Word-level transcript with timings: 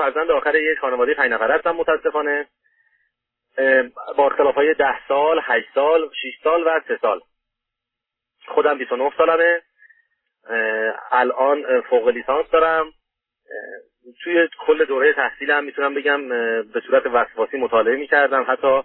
فرزند 0.00 0.30
آخر 0.30 0.54
یک 0.54 0.78
خانواده 0.78 1.14
پنج 1.14 1.32
نفره 1.32 1.54
هستم 1.54 1.70
متاسفانه. 1.70 2.46
با 4.16 4.26
اختلاف 4.26 4.54
های 4.54 4.74
ده 4.74 5.06
سال، 5.08 5.40
هشت 5.44 5.68
سال، 5.74 6.10
شیش 6.22 6.34
سال 6.44 6.62
و 6.66 6.80
سه 6.88 6.98
سال. 7.02 7.20
خودم 8.46 8.78
29 8.78 9.12
سالمه. 9.18 9.62
الان 11.12 11.80
فوق 11.80 12.08
لیسانس 12.08 12.50
دارم. 12.50 12.92
توی 14.24 14.48
کل 14.66 14.84
دوره 14.84 15.12
تحصیلم 15.12 15.64
می‌تونم 15.64 15.94
بگم 15.94 16.28
به 16.62 16.80
صورت 16.86 17.06
وسواسی 17.06 17.56
مطالعه 17.56 17.96
می‌کردم. 17.96 18.44
حتی 18.48 18.82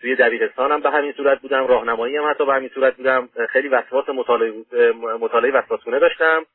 توی 0.00 0.16
دبیرستانم 0.16 0.80
به 0.80 0.90
همین 0.90 1.12
صورت 1.12 1.40
بودم. 1.40 1.66
راهنمایی 1.66 2.16
هم 2.16 2.30
حتی 2.30 2.46
به 2.46 2.52
همین 2.52 2.70
صورت 2.74 2.96
بودم. 2.96 3.28
خیلی 3.48 3.68
وسواس 3.68 4.08
مطالعه 4.08 4.52
مطالعه 4.92 5.52
وسواسونه 5.52 5.98
داشتم. 5.98 6.46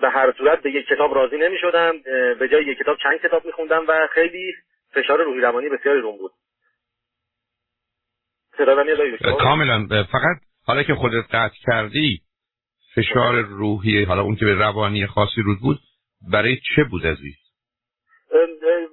به 0.00 0.10
هر 0.10 0.32
صورت 0.38 0.62
به 0.62 0.70
یک 0.70 0.86
کتاب 0.86 1.14
راضی 1.14 1.36
نمی 1.36 1.58
شدم 1.60 1.98
به 2.38 2.48
جای 2.52 2.64
یک 2.64 2.78
کتاب 2.78 2.96
چند 3.02 3.20
کتاب 3.20 3.46
می 3.46 3.52
خوندم 3.52 3.84
و 3.88 4.08
خیلی 4.12 4.54
فشار 4.94 5.22
روحی 5.22 5.40
روانی 5.40 5.68
بسیاری 5.68 6.00
روم 6.00 6.18
بود. 6.18 6.32
کاملا. 9.38 9.86
فقط 9.88 10.36
حالا 10.66 10.82
که 10.82 10.94
خودت 10.94 11.24
قطع 11.30 11.54
کردی 11.66 12.20
فشار 12.94 13.34
روحی 13.40 14.04
حالا 14.04 14.22
اون 14.22 14.36
که 14.36 14.44
به 14.44 14.54
روانی 14.54 15.06
خاصی 15.06 15.42
رود 15.42 15.58
بود 15.60 15.78
برای 16.32 16.56
چه 16.76 16.84
بود 16.84 17.06
عزیز؟ 17.06 17.34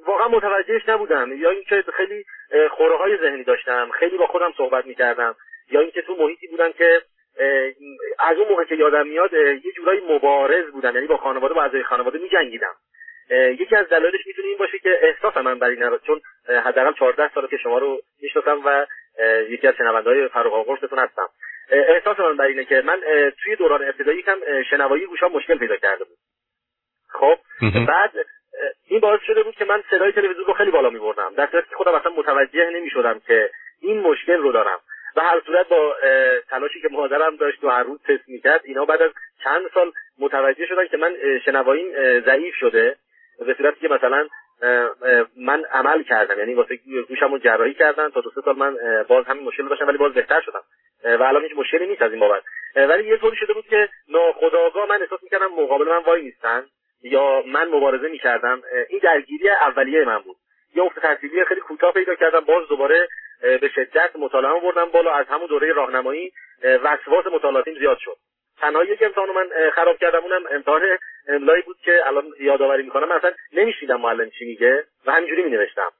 واقعا 0.08 0.28
متوجهش 0.28 0.90
نبودم. 0.90 1.42
یا 1.42 1.50
اینکه 1.50 1.84
خیلی 1.98 2.24
خوره 2.72 2.98
های 2.98 3.18
ذهنی 3.22 3.44
داشتم 3.44 3.90
خیلی 4.00 4.18
با 4.18 4.28
خودم 4.28 4.54
صحبت 4.58 4.86
می‌کردم. 4.86 5.36
یا 5.72 5.80
اینکه 5.82 6.02
تو 6.02 6.16
محیطی 6.16 6.48
بودم 6.48 6.72
که 6.72 7.02
از 8.20 8.38
اون 8.38 8.48
موقع 8.50 8.64
که 8.64 8.76
یادم 8.76 9.08
میاد 9.08 9.34
یه 9.34 9.72
جورایی 9.76 10.02
مبارز 10.10 10.72
بودم. 10.72 10.96
یعنی 10.96 11.08
با 11.08 11.18
خانواده 11.18 11.54
با 11.54 11.64
اعضای 11.64 11.84
خانواده 11.84 12.20
میجنگیدم. 12.20 12.76
یکی 13.60 13.76
از 13.76 13.90
دلایلش 13.90 14.28
می‌تونه 14.28 14.48
این 14.48 14.58
باشه 14.58 14.80
که 14.80 15.00
احساس 15.02 15.38
من 15.38 15.60
بر 15.60 15.68
این 15.68 15.98
چون 15.98 16.22
حداقل 16.48 16.94
14 16.94 17.30
ساله 17.34 17.48
که 17.48 17.58
شما 17.58 17.78
رو 17.78 18.02
می‌شناسم 18.22 18.62
و 18.66 18.86
یکی 19.50 19.68
از 19.68 19.76
شنونده 19.76 20.10
های 20.10 20.28
فروغ 20.28 20.66
قرصتون 20.66 21.00
هستم 21.00 21.28
احساس 21.70 22.20
من 22.20 22.38
بر 22.38 22.46
اینه 22.46 22.66
که 22.66 22.82
من 22.82 23.02
توی 23.44 23.56
دوران 23.56 23.84
ابتدایی 23.84 24.22
کم 24.22 24.40
شنوایی 24.70 25.06
گوشام 25.06 25.32
مشکل 25.32 25.58
پیدا 25.58 25.76
کرده 25.76 26.04
بود. 26.04 26.18
خب 27.10 27.38
بعد 27.88 28.12
این 28.88 29.00
باعث 29.00 29.22
شده 29.22 29.44
بود 29.44 29.56
که 29.56 29.66
من 29.66 29.84
صدای 29.90 30.12
تلویزیون 30.12 30.46
رو 30.46 30.54
خیلی 30.54 30.72
بالا 30.72 30.90
میبردم. 30.90 31.34
در 31.38 31.48
صورتی 31.52 31.70
که 31.70 31.76
خودم 31.76 31.96
اصلا 31.96 32.12
متوجه 32.12 32.70
نمی‌شدم 32.70 33.22
که 33.28 33.50
این 33.82 34.00
مشکل 34.00 34.38
رو 34.38 34.52
دارم. 34.52 34.80
هر 35.26 35.42
صورت 35.46 35.68
با 35.68 35.96
تلاشی 36.50 36.82
که 36.82 36.88
مادرم 36.92 37.36
داشت 37.36 37.64
و 37.64 37.70
هر 37.70 37.84
روز 37.84 38.00
تست 38.04 38.30
می‌کرد 38.30 38.62
اینا 38.64 38.86
بعد 38.86 39.02
از 39.02 39.12
چند 39.44 39.62
سال 39.74 39.92
متوجه 40.20 40.66
شدن 40.66 40.88
که 40.88 40.98
من 40.98 41.16
شنواییم 41.46 41.92
ضعیف 42.20 42.56
شده 42.56 42.96
به 43.46 43.54
صورتی 43.54 43.80
که 43.80 43.88
مثلا 43.88 44.28
من 45.38 45.66
عمل 45.72 46.04
کردم 46.04 46.40
یعنی 46.40 46.54
واسه 46.54 46.80
گوشم 47.08 47.32
رو 47.32 47.38
جراحی 47.38 47.74
کردن 47.74 48.10
تا 48.10 48.22
دو 48.22 48.30
سه 48.36 48.42
سال 48.42 48.56
من 48.56 48.78
باز 49.08 49.26
همین 49.26 49.44
مشکل 49.44 49.68
داشتم 49.68 49.88
ولی 49.88 49.98
باز 49.98 50.14
بهتر 50.14 50.42
شدم 50.42 50.62
و 51.04 51.24
الان 51.24 51.44
هیچ 51.44 51.52
مشکلی 51.56 51.88
نیست 51.88 52.02
از 52.02 52.12
این 52.12 52.20
بابت 52.20 52.44
ولی 52.76 53.08
یه 53.08 53.18
طوری 53.18 53.36
شده 53.38 53.54
بود 53.54 53.66
که 53.68 53.90
ناخداگاه 54.10 54.90
من 54.90 55.02
احساس 55.02 55.24
می‌کردم 55.24 55.48
مقابل 55.48 55.88
من 55.88 56.04
وای 56.04 56.22
نیستن 56.22 56.66
یا 57.02 57.44
من 57.46 57.68
مبارزه 57.68 58.08
می‌کردم 58.08 58.62
این 58.90 59.00
درگیری 59.04 59.50
اولیه 59.50 60.06
من 60.06 60.18
بود 60.18 60.36
یه 60.76 60.84
افت 60.84 61.00
تحصیلی 61.00 61.46
خیلی 61.46 61.62
کوتاه 61.62 61.94
پیدا 61.94 62.16
کردم 62.16 62.40
باز 62.40 62.68
دوباره 62.68 63.08
به 63.62 63.70
شدت 63.76 64.10
مطالعه 64.16 64.60
بردم 64.60 64.86
بالا. 64.86 65.12
از 65.12 65.26
همون 65.26 65.48
دوره 65.48 65.74
راهنمایی 65.74 66.32
وسواس 66.64 67.26
مطالعاتیم 67.26 67.80
زیاد 67.80 67.98
شد. 67.98 68.18
تنها 68.62 68.84
یک 68.84 69.04
امتحان 69.04 69.30
من 69.30 69.70
خراب 69.70 69.98
کردم. 69.98 70.24
اونم 70.24 70.44
امتحان 70.52 70.98
املایی 71.28 71.62
بود 71.62 71.78
که 71.84 72.08
الان 72.08 72.34
یادآوری 72.40 72.84
می‌کنم. 72.84 73.10
من 73.10 73.16
اصلا 73.16 73.34
نمیشیدم 73.54 74.02
معلم 74.02 74.30
چی 74.30 74.46
میگه 74.46 74.84
و 75.06 75.12
همینجوری 75.12 75.44
مینوشتم. 75.44 75.92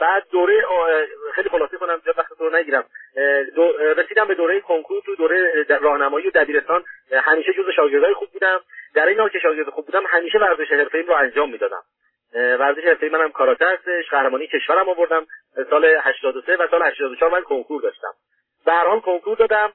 بعد 0.00 0.26
دوره 0.32 0.64
خیلی 1.34 1.48
خلاصه 1.48 1.76
کنم 1.76 2.00
زیاد 2.04 2.18
وقت 2.18 2.40
رو 2.40 2.56
نگیرم. 2.56 2.84
رسیدم 3.96 4.28
به 4.28 4.34
دوره 4.34 4.60
کنکور 4.60 5.02
تو 5.06 5.16
دوره 5.16 5.66
راهنمایی 5.80 6.28
و 6.28 6.30
دبیرستان. 6.30 6.84
همیشه 7.12 7.52
جز 7.52 7.70
شاگردای 7.76 8.14
خوب 8.14 8.30
بودم. 8.30 8.60
در 8.94 9.06
این 9.06 9.20
حال 9.20 9.28
که 9.28 9.38
شاگرد 9.38 9.68
خوب 9.70 9.86
بودم 9.86 10.06
همیشه 10.06 10.38
ورزش 10.38 10.72
حرفه‌ایم 10.72 11.06
رو 11.06 11.14
انجام 11.14 11.50
می‌دادم. 11.50 11.82
ورزش 12.34 12.84
حرفه‌ای 12.84 13.12
منم 13.12 13.32
کاراته 13.32 13.66
هستش 13.66 14.10
قهرمانی 14.10 14.46
کشورم 14.46 14.88
آوردم. 14.88 15.26
سال 15.70 15.84
83 15.84 16.56
و 16.56 16.68
سال 16.70 16.82
84 16.82 17.32
من 17.32 17.42
کنکور 17.42 17.82
داشتم. 17.82 18.12
به 18.66 18.72
هر 18.72 19.00
کنکور 19.00 19.36
دادم. 19.36 19.72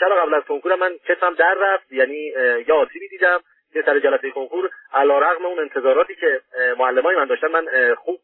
شب 0.00 0.06
قبل 0.06 0.34
از 0.34 0.42
کنکور 0.42 0.74
من 0.74 0.96
کتم 1.08 1.34
در 1.34 1.54
رفت 1.54 1.92
یعنی 1.92 2.32
یا 2.66 2.76
آسیبی 2.76 3.08
دیدم. 3.08 3.40
که 3.72 3.82
سر 3.82 3.98
جلسه 3.98 4.30
کنکور. 4.30 4.70
علیرغم 4.92 5.46
اون 5.46 5.58
انتظاراتی 5.58 6.14
که 6.14 6.40
معلمای 6.78 7.16
من 7.16 7.24
داشتن 7.24 7.48
من 7.48 7.94
خوب 7.94 8.20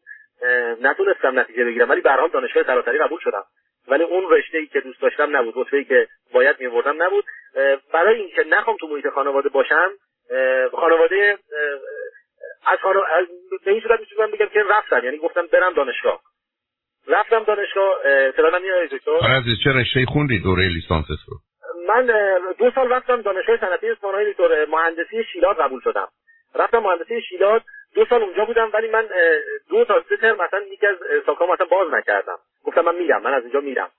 نتونستم 0.81 1.39
نتیجه 1.39 1.65
بگیرم. 1.65 1.89
ولی 1.89 2.01
به 2.01 2.11
هر 2.11 2.27
دانشگاه 2.27 2.63
سراسری 2.63 2.97
قبول 2.97 3.19
شدم. 3.19 3.43
ولی 3.87 4.03
اون 4.03 4.29
رشته 4.29 4.57
ای 4.57 4.67
که 4.67 4.79
دوست 4.79 5.01
داشتم 5.01 5.37
نبود 5.37 5.53
رتبه 5.57 5.77
ای 5.77 5.83
که 5.83 6.07
باید 6.33 6.55
میوردم 6.59 7.03
نبود. 7.03 7.25
برای 7.93 8.15
اینکه 8.15 8.43
نخوام 8.43 8.77
تو 8.77 8.87
محیط 8.87 9.09
خانواده 9.09 9.49
باشم 9.49 9.91
خانواده 10.71 11.37
از 12.67 12.79
خانواده 12.79 13.27
به 13.65 13.71
این 13.71 13.81
صورت 13.81 13.99
می‌تونم 13.99 14.31
بگم 14.31 14.45
که 14.45 14.63
رفتم 14.69 15.05
یعنی 15.05 15.17
گفتم 15.17 15.47
برم 15.47 15.73
دانشگاه. 15.73 16.21
رفتم 17.07 17.43
دانشگاه 17.43 17.95
من 18.53 18.61
میاد 18.61 18.89
دکتر. 18.89 19.11
آره 19.11 19.43
چه 19.63 19.69
رشته 19.69 20.05
خوندی 20.05 20.39
دوره 20.39 20.67
لیسانست 20.67 21.09
رو 21.27 21.37
من 21.87 22.05
دو 22.59 22.71
سال 22.71 22.89
رفتم 22.89 23.21
دانشگاه 23.21 23.57
صنعتی 23.57 23.89
اصفهان 23.89 24.31
دور 24.37 24.65
مهندسی 24.65 25.23
شیلات 25.33 25.59
قبول 25.59 25.81
شدم. 25.83 26.07
رفتم 26.55 26.79
مهندسی 26.79 27.21
شیلات 27.21 27.61
دو 27.95 28.05
سال 28.05 28.23
اونجا 28.23 28.45
بودم 28.45 28.69
ولی 28.73 28.87
من 28.87 29.07
دو 29.69 29.85
تا 29.85 30.03
سه 30.09 30.17
ترم 30.17 30.35
مثلا 30.35 30.61
یکی 30.61 30.87
از 30.87 30.95
ساکام 31.25 31.51
مثلا 31.51 31.65
باز 31.65 31.93
نکردم. 31.93 32.37
گفتم 32.63 32.81
من 32.81 32.95
میرم 32.95 33.21
من 33.21 33.33
از 33.33 33.43
اینجا 33.43 33.59
میرم. 33.59 33.91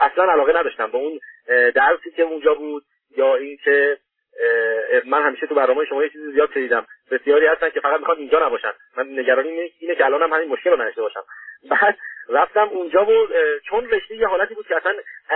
اصلا 0.00 0.32
علاقه 0.32 0.52
نداشتم 0.52 0.90
به 0.90 0.98
اون 0.98 1.20
درسی 1.74 2.10
که 2.16 2.22
اونجا 2.22 2.54
بود 2.54 2.82
یا 3.16 3.36
اینکه 3.36 3.98
من 5.06 5.22
همیشه 5.22 5.46
تو 5.46 5.54
برنامه 5.54 5.84
شما 5.84 6.02
یه 6.02 6.08
چیزی 6.08 6.32
زیاد 6.32 6.50
شنیدم. 6.54 6.86
بسیاری 7.10 7.46
هستن 7.46 7.70
که 7.70 7.80
فقط 7.80 8.00
می‌خوان 8.00 8.16
اینجا 8.16 8.46
نباشن. 8.46 8.72
من 8.96 9.18
نگرانی 9.18 9.72
اینه 9.78 9.94
که 9.94 10.04
الانم 10.04 10.32
همین 10.32 10.48
مشکل 10.48 10.70
رو 10.70 10.80
نداشته 10.80 11.02
باشم. 11.02 11.24
بعد 11.70 11.96
رفتم 12.28 12.68
اونجا 12.68 13.04
و 13.04 13.26
چون 13.68 13.90
رشته 13.90 14.16
یه 14.16 14.26
حالتی 14.26 14.54
بود 14.54 14.66
که 14.66 14.76
اصلا 14.76 14.94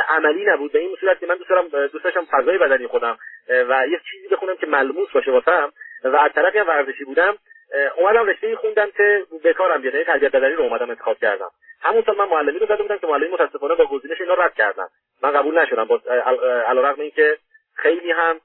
عملی 0.08 0.44
نبود 0.44 0.72
به 0.72 0.78
این 0.78 0.96
صورت 1.00 1.20
که 1.20 1.26
من 1.26 1.36
دوست 1.36 1.50
دارم 1.50 1.68
دوست 1.68 2.04
داشتم 2.04 2.24
فضای 2.24 2.58
بدنی 2.58 2.86
خودم 2.86 3.18
و 3.48 3.86
یه 3.88 4.00
چیزی 4.10 4.28
بخونم 4.28 4.56
که 4.56 4.66
ملموس 4.66 5.10
باشه 5.10 5.30
واسم. 5.30 5.72
و 6.04 6.16
از 6.16 6.32
طرفی 6.32 6.58
هم 6.58 6.68
ورزشی 6.68 7.04
بودم 7.04 7.36
اومدم 7.96 8.26
رشته 8.26 8.56
خوندم 8.56 8.90
که 8.90 9.26
بکارم 9.44 9.82
بیاد. 9.82 9.94
یعنی 9.94 10.06
تربیت 10.06 10.36
بدنی 10.36 10.52
رو 10.52 10.62
اومدم 10.62 10.90
انتخاب 10.90 11.18
کردم. 11.18 11.50
همون 11.80 12.02
سال 12.06 12.16
من 12.16 12.28
معلمی 12.28 12.58
رو 12.58 12.66
زده 12.66 12.82
بودم 12.82 12.98
که 12.98 13.06
معلمی 13.06 13.28
متاسفانه 13.28 13.74
با 13.74 13.86
گزینش 13.86 14.20
اینا 14.20 14.34
رد 14.34 14.54
کردن 14.54 14.86
من 15.22 15.32
قبول 15.32 15.58
نشدم 15.58 15.84
با 15.84 16.00
علیرغم 16.66 17.00
اینکه 17.00 17.38
خیلی 17.76 18.10
هم 18.10 18.40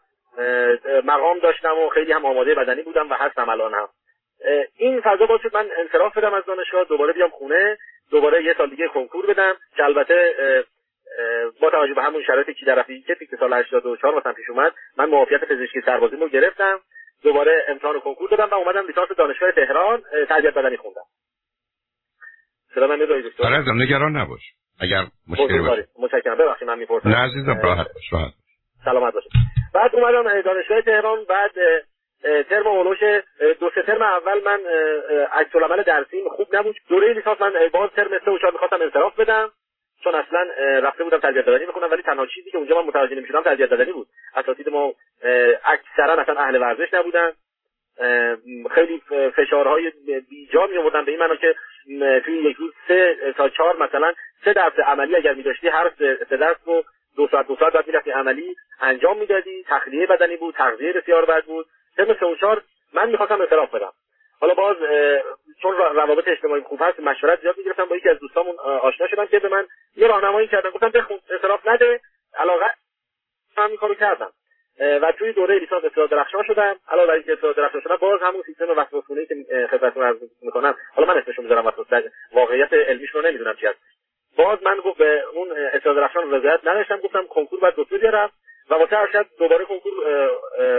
مقام 1.04 1.40
داشتم 1.40 1.78
و 1.78 1.90
خیلی 1.90 2.12
هم 2.12 2.26
آماده 2.26 2.56
بدنی 2.56 2.82
بودم 2.82 3.12
و 3.12 3.14
هستم 3.14 3.50
الان 3.50 3.74
هم. 3.74 3.88
این 4.78 5.02
فضا 5.02 5.26
باعث 5.26 5.42
شد 5.42 5.56
من 5.56 5.68
انصراف 5.78 6.18
بدم 6.18 6.34
از 6.34 6.46
دانشگاه 6.46 6.84
دوباره 6.84 7.14
بیام 7.14 7.30
خونه 7.30 7.78
دوباره 8.12 8.44
یه 8.44 8.56
سال 8.58 8.70
دیگه 8.70 8.88
کنکور 8.88 9.26
بدم 9.26 9.54
که 9.76 9.84
البته 9.84 10.34
با 11.62 11.70
توجه 11.70 11.94
به 11.94 12.02
همون 12.02 12.24
شرایطی 12.24 12.54
که 12.54 12.66
در 12.66 12.84
که 13.30 13.38
سال 13.40 13.54
84 13.54 14.16
واسم 14.16 14.34
پیش 14.34 14.50
اومد 14.50 14.74
من 14.98 15.10
معافیت 15.10 15.44
پزشکی 15.44 15.82
سربازی 15.86 16.16
رو 16.16 16.30
گرفتم 16.30 16.80
دوباره 17.24 17.66
امتحان 17.68 18.00
کنکور 18.00 18.30
دادم 18.30 18.50
و 18.52 18.54
اومدم 18.54 18.88
لیسانس 18.88 19.10
دانشگاه 19.18 19.52
تهران 19.52 20.04
تربیت 20.30 20.54
بدنی 20.54 20.78
خوندم. 20.78 21.02
سلام 22.76 22.90
من 22.90 23.06
دکتر؟ 23.06 23.44
آره 23.44 23.64
نگران 23.74 24.18
نباش. 24.18 24.42
اگر 24.82 25.06
مشکلی 25.28 25.60
باشه. 25.60 25.88
متشکرم. 26.00 26.38
ببخشید 26.38 26.68
من 26.68 26.80
می‌پرسم. 26.80 27.10
نه 27.10 27.18
عزیزم 27.18 27.60
راحت 27.64 27.88
باش 27.94 28.14
راحت 28.14 28.34
سلامت 28.86 29.14
باشه 29.14 29.30
بعد 29.74 29.96
اومدم 29.96 30.42
دانشگاه 30.42 30.82
تهران 30.82 31.24
بعد 31.24 31.52
ترم 32.50 32.68
اولوش 32.68 33.00
دو 33.60 33.70
سه 33.76 33.82
ترم 33.82 34.02
اول 34.02 34.44
من 34.44 34.60
عکس 35.32 35.56
العمل 35.56 35.84
درسیم 35.84 36.30
خوب 36.30 36.56
نبود. 36.56 36.76
دوره 36.90 37.14
لیسانس 37.14 37.42
من 37.42 37.54
باز 37.74 37.90
ترم 37.96 38.20
سه 38.26 38.32
و 38.32 38.38
چهار 38.38 38.54
می‌خواستم 38.54 38.82
انصراف 38.82 39.20
بدم 39.20 39.52
چون 40.04 40.16
اصلا 40.16 40.48
رفته 40.80 41.04
بودم 41.04 41.18
تربیت 41.18 41.46
بدنی 41.46 41.66
می‌خونم 41.66 41.92
ولی 41.92 42.02
تنها 42.02 42.26
چیزی 42.26 42.52
که 42.52 42.58
اونجا 42.58 42.82
من 42.82 42.88
متوجه 42.88 43.16
نمی‌شدم 43.16 43.42
تربیت 43.42 43.70
بدنی 43.70 43.92
بود. 43.92 44.08
اساتید 44.36 44.70
ما 44.70 44.94
اکثرا 45.66 46.22
اصلا 46.22 46.36
اهل 46.36 46.62
ورزش 46.62 46.94
نبودن. 46.94 47.32
خیلی 48.76 49.02
فشارهای 49.36 49.92
بیجا 50.30 50.68
می 50.68 50.78
آوردن 50.78 51.06
به 51.06 51.12
این 51.12 51.20
معنا 51.20 51.36
که 51.36 51.56
توی 52.26 52.38
یک 52.38 52.58
روز 52.58 52.74
سه 52.88 53.34
تا 53.38 53.50
چهار 53.50 53.78
مثلا 53.78 54.14
سه 54.46 54.54
درس 54.54 54.80
عملی 54.80 55.16
اگر 55.16 55.34
می 55.34 55.44
داشتی 55.44 55.68
هر 55.68 55.92
سه 56.30 56.38
درس 56.38 56.58
رو 56.66 56.84
دو 57.18 57.28
ساعت 57.32 57.48
دو 57.48 57.56
ساعت 57.60 57.74
بعد 57.74 57.88
می‌رفتی 57.88 58.12
عملی 58.12 58.56
انجام 58.82 59.18
می‌دادی 59.18 59.66
تخلیه 59.68 60.08
بدنی 60.08 60.38
بود 60.38 60.56
تغذیه 60.56 60.94
بسیار 60.94 61.26
بد 61.26 61.44
بود. 61.44 61.66
ترم 61.98 62.14
سه 62.14 62.36
چهار 62.42 62.62
من 62.94 63.10
می‌خواستم 63.10 63.42
اعتراف 63.42 63.76
بدم. 63.76 63.92
حالا 64.40 64.54
باز 64.54 64.76
چون 65.62 65.78
روابط 65.78 66.28
اجتماعی 66.28 66.62
خوب 66.62 66.82
هست 66.82 67.00
مشورت 67.00 67.42
زیاد 67.42 67.58
می‌گرفتم 67.58 67.86
با 67.86 67.96
یکی 67.96 68.10
از 68.10 68.20
دوستامون 68.20 68.56
آشنا 68.60 69.08
شدم 69.08 69.26
که 69.26 69.40
به 69.40 69.50
من 69.50 69.68
یه 69.96 70.08
راهنمایی 70.08 70.48
کردن. 70.48 70.70
گفتم 70.70 70.90
بخون 70.90 71.20
اعتراف 71.30 71.68
نده. 71.68 72.02
علاقه 72.38 72.66
این 73.58 73.78
کارو 73.78 73.94
کردم. 73.94 74.32
و 74.80 75.12
توی 75.12 75.34
دوره 75.34 75.60
لیسانس 75.60 75.86
اطلاع 75.86 76.08
درخشان 76.08 76.44
شدم. 76.48 76.76
علاوه 76.88 77.08
بر 77.08 77.14
اینکه 77.14 77.32
اطلاع 77.32 77.54
درخشان 77.54 77.82
شدم 77.82 77.96
باز 77.96 78.22
همون 78.22 78.44
سیستم 78.46 78.70
وسواسخونه‌ای 78.78 79.26
که 79.26 79.68
خدمتتون 79.72 80.04
عرض 80.04 80.18
می‌کنم 80.42 80.76
حالا 80.96 81.08
من 81.08 81.18
اسمشو 81.18 81.42
می‌ذارم 81.42 81.74
واقعیت 82.34 82.74
علمیش 82.74 83.10
رو 83.10 83.22
نمی‌دونم 83.22 83.56
چی 83.56 83.68
هست. 83.68 83.80
باز 84.38 84.64
من 84.64 84.78
گفت 84.78 84.98
به 84.98 85.24
اون 85.34 85.48
اطلاع 85.74 85.96
درخشان 85.96 86.34
رضایت 86.34 86.60
نداشتم 86.64 86.98
گفتم 86.98 87.26
کنکور 87.26 87.60
بعد 87.60 87.74
دکتر 87.78 87.98
بیارم 87.98 88.32
و 88.70 88.76
واسه 88.76 89.26
دوباره 89.40 89.66
کنکور 89.66 89.94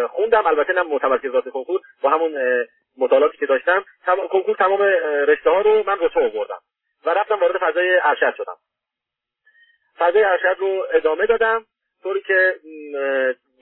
خوندم. 0.06 0.46
البته 0.46 0.72
نه 0.72 0.82
متمرکزات 0.82 1.48
کنکور 1.48 1.80
با 2.02 2.10
همون 2.10 2.66
مطالعاتی 2.98 3.38
که 3.38 3.46
داشتم. 3.46 3.84
کنکور 4.30 4.56
تمام 4.56 4.82
رشته 5.28 5.50
ها 5.50 5.60
رو 5.60 5.82
من 5.86 5.98
رتبه 6.00 6.20
آوردم 6.20 6.58
و 7.06 7.10
رفتم 7.10 7.40
وارد 7.40 7.58
فضای 7.58 8.00
ارشد 8.04 8.34
شدم. 8.36 8.56
فضای 9.98 10.24
ارشد 10.24 10.56
رو 10.58 10.86
ادامه 10.92 11.26
دادم. 11.26 11.64
طوری 12.02 12.20
که 12.20 12.54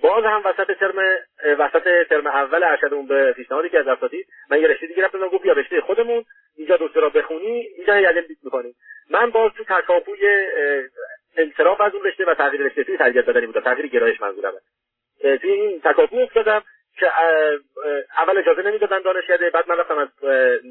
باز 0.02 0.24
هم 0.24 0.42
وسط 0.44 0.78
ترم 0.78 0.98
وسط 1.58 2.08
ترم 2.08 2.26
اول 2.26 2.64
ارشدمون 2.64 3.06
به 3.06 3.32
پیشنهادی 3.32 3.68
که 3.68 3.78
از 3.78 3.88
اساتید 3.88 4.26
من 4.50 4.60
یه 4.60 4.68
رشته 4.68 4.86
دیگه 4.86 5.04
رفتم 5.04 5.28
گفت 5.28 5.42
بیا 5.42 5.52
رشته 5.52 5.80
خودمون 5.80 6.24
اینجا 6.56 6.76
دکترا 6.80 7.08
بخونی 7.08 7.66
اینجا 7.76 8.00
یه 8.00 8.22
بیت 8.22 8.38
می‌کنی 8.44 8.74
من 9.10 9.30
باز 9.30 9.52
تو 9.52 9.64
تکاپوی 9.64 10.46
انصراف 11.36 11.80
از 11.80 11.94
اون 11.94 12.04
رشته 12.04 12.24
و 12.24 12.34
تغییر 12.34 12.62
رشته 12.62 12.84
توی 12.84 12.96
تربیت 12.96 13.24
بدنی 13.26 13.46
بودم 13.46 13.60
تغییر 13.60 13.86
گرایش 13.86 14.20
منظورمه 14.20 14.58
توی 15.22 15.50
این 15.50 15.80
تکاپو 15.80 16.16
افتادم 16.16 16.62
که 16.98 17.06
اول 18.18 18.38
اجازه 18.38 18.62
نمی‌دادن 18.62 18.98
دانشکده 19.02 19.50
بعد 19.50 19.68
من 19.68 19.76
رفتم 19.76 19.98
از 19.98 20.08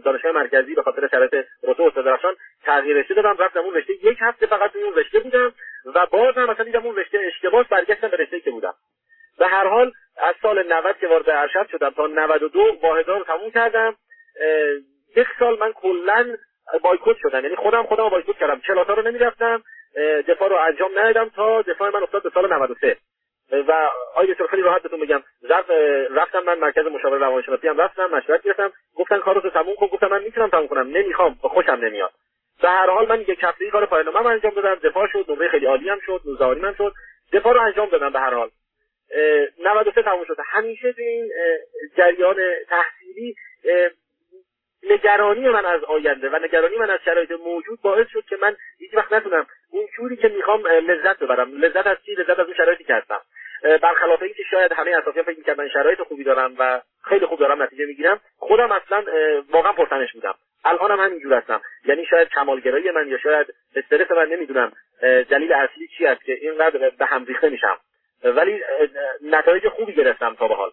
دانشگاه 0.06 0.31
مرکزی 0.31 0.75
به 0.75 0.81
خاطر 0.81 1.07
شرایط 1.07 1.33
رتبه 1.63 1.83
استاد 1.83 2.38
تغییر 2.63 2.98
رشته 2.98 3.13
دادم 3.13 3.38
رفتم 3.39 3.60
اون 3.60 3.74
رشته 3.74 3.94
یک 3.94 4.18
هفته 4.22 4.45
فقط 4.45 4.72
توی 4.72 4.83
اون 4.83 4.95
رشته 4.95 5.19
بودم 5.19 5.54
و 5.95 6.06
باز 6.06 6.36
هم 6.36 6.50
مثلا 6.50 6.66
دیدم 6.66 6.86
اون 6.86 6.95
رشته 6.95 7.19
اشتباه 7.19 7.68
برگشتم 7.69 8.07
به 8.07 8.18
رشته 8.18 8.39
که 8.39 8.51
بودم. 8.51 8.75
هر 9.55 9.67
حال 9.67 9.91
از 10.17 10.35
سال 10.41 10.73
90 10.73 10.97
که 10.99 11.07
وارد 11.07 11.29
ارشد 11.29 11.67
شدم 11.71 11.89
تا 11.89 12.07
92 12.07 12.77
واحدها 12.83 13.17
رو 13.17 13.23
تموم 13.23 13.51
کردم. 13.51 13.95
یک 15.15 15.27
سال 15.39 15.59
من 15.59 15.71
کلا 15.71 16.37
بایکوت 16.81 17.17
شدم. 17.21 17.43
یعنی 17.43 17.55
خودم 17.55 17.83
خودم 17.83 18.09
بایکوت 18.09 18.37
کردم. 18.37 18.59
کلاس 18.59 18.89
رو 18.89 19.01
نمی‌رفتم. 19.01 19.63
دفاع 20.27 20.49
رو 20.49 20.55
انجام 20.55 20.99
ندادم 20.99 21.29
تا 21.29 21.61
دفاع 21.61 21.89
من 21.93 22.03
افتاد 22.03 22.23
به 22.23 22.31
سال 22.33 22.53
93 22.53 22.97
و 23.51 23.89
آیا 24.15 24.33
دکتر 24.33 24.47
خیلی 24.47 24.61
راحت 24.61 24.81
بهتون 24.81 24.99
بگم 24.99 25.23
رفتم 26.11 26.39
من 26.39 26.59
مرکز 26.59 26.85
مشاور 26.85 27.17
روانشناسی 27.17 27.67
هم 27.67 27.77
رفتم 27.77 28.05
مشورت 28.05 28.43
گرفتم. 28.43 28.71
گفتن 28.95 29.19
کارو 29.19 29.41
رو 29.41 29.49
تموم 29.49 29.75
کن. 29.75 29.87
گفتم 29.87 30.07
من 30.07 30.23
می‌تونم 30.23 30.49
تموم 30.49 30.67
کنم. 30.67 30.87
نمی‌خوام. 30.97 31.35
خوشم 31.41 31.71
نمیاد. 31.71 32.11
به 32.61 32.69
هر 32.69 32.89
حال 32.89 33.07
من 33.07 33.21
یک 33.21 33.43
هفته 33.43 33.71
کار 33.71 33.85
پایان 33.85 34.09
نامه 34.09 34.27
انجام 34.27 34.51
دادم. 34.51 34.75
دفاع 34.89 35.07
شد. 35.07 35.25
نمره 35.29 35.47
خیلی 35.47 35.65
عالی 35.65 35.89
هم 35.89 35.99
شد. 36.05 36.21
19 36.25 36.61
من 36.61 36.75
شد. 36.77 36.93
دفاع 37.33 37.53
رو 37.53 37.61
انجام 37.61 37.89
دادم 37.89 38.09
به 38.09 38.19
هر 38.19 38.33
حال. 38.33 38.49
93 39.59 40.01
تموم 40.01 40.23
شد 40.25 40.37
همیشه 40.45 40.93
تو 40.93 41.01
این 41.01 41.31
جریان 41.97 42.35
تحصیلی 42.69 43.35
نگرانی 44.83 45.49
من 45.49 45.65
از 45.65 45.83
آینده 45.83 46.29
و 46.29 46.39
نگرانی 46.39 46.77
من 46.77 46.89
از 46.89 46.99
شرایط 47.05 47.31
موجود 47.31 47.81
باعث 47.81 48.07
شد 48.07 48.25
که 48.29 48.37
من 48.41 48.55
هیچ 48.79 48.93
وقت 48.93 49.13
نتونم 49.13 49.47
اون 49.71 49.87
جوری 49.97 50.15
که 50.15 50.27
می‌خوام 50.27 50.67
لذت 50.67 51.19
ببرم. 51.19 51.51
لذت 51.57 51.87
از 51.87 51.97
چی؟ 52.05 52.15
لذت 52.15 52.39
از 52.39 52.45
اون 52.45 52.53
شرایطی 52.53 52.83
که 52.83 52.93
هستم. 52.93 53.21
برخلاف 53.81 54.21
اینکه 54.21 54.43
شاید 54.51 54.71
همه 54.73 54.97
اطرافیان 54.97 55.25
فکر 55.25 55.37
می‌کردن 55.37 55.67
شرایط 55.67 56.01
خوبی 56.01 56.23
دارم 56.23 56.55
و 56.59 56.81
خیلی 57.09 57.25
خوب 57.25 57.39
دارم 57.39 57.63
نتیجه 57.63 57.85
می‌گیرم 57.85 58.21
خودم 58.37 58.71
اصلا 58.71 59.03
واقعا 59.49 59.73
پرتنش 59.73 60.13
بودم. 60.13 60.35
الانم 60.65 60.99
هم 60.99 61.05
همینجور 61.05 61.33
هستم. 61.33 61.61
یعنی 61.85 62.05
شاید 62.05 62.29
کمالگرایی 62.29 62.91
من 62.91 63.07
یا 63.07 63.17
شاید 63.17 63.47
استرس 63.75 64.11
من 64.11 64.27
نمی‌دونم 64.27 64.71
دلیل 65.01 65.53
اصلی 65.53 65.87
چی 65.97 66.05
است 66.05 66.25
که 66.25 66.33
اینقدر 66.33 66.89
به 66.89 67.05
هم 67.05 67.25
ریخته 67.25 67.49
میشم. 67.49 67.77
ولی 68.25 68.60
نتایج 69.24 69.68
خوبی 69.68 69.94
گرفتم 69.94 70.36
تا 70.36 70.48
به 70.48 70.56
حال 70.56 70.72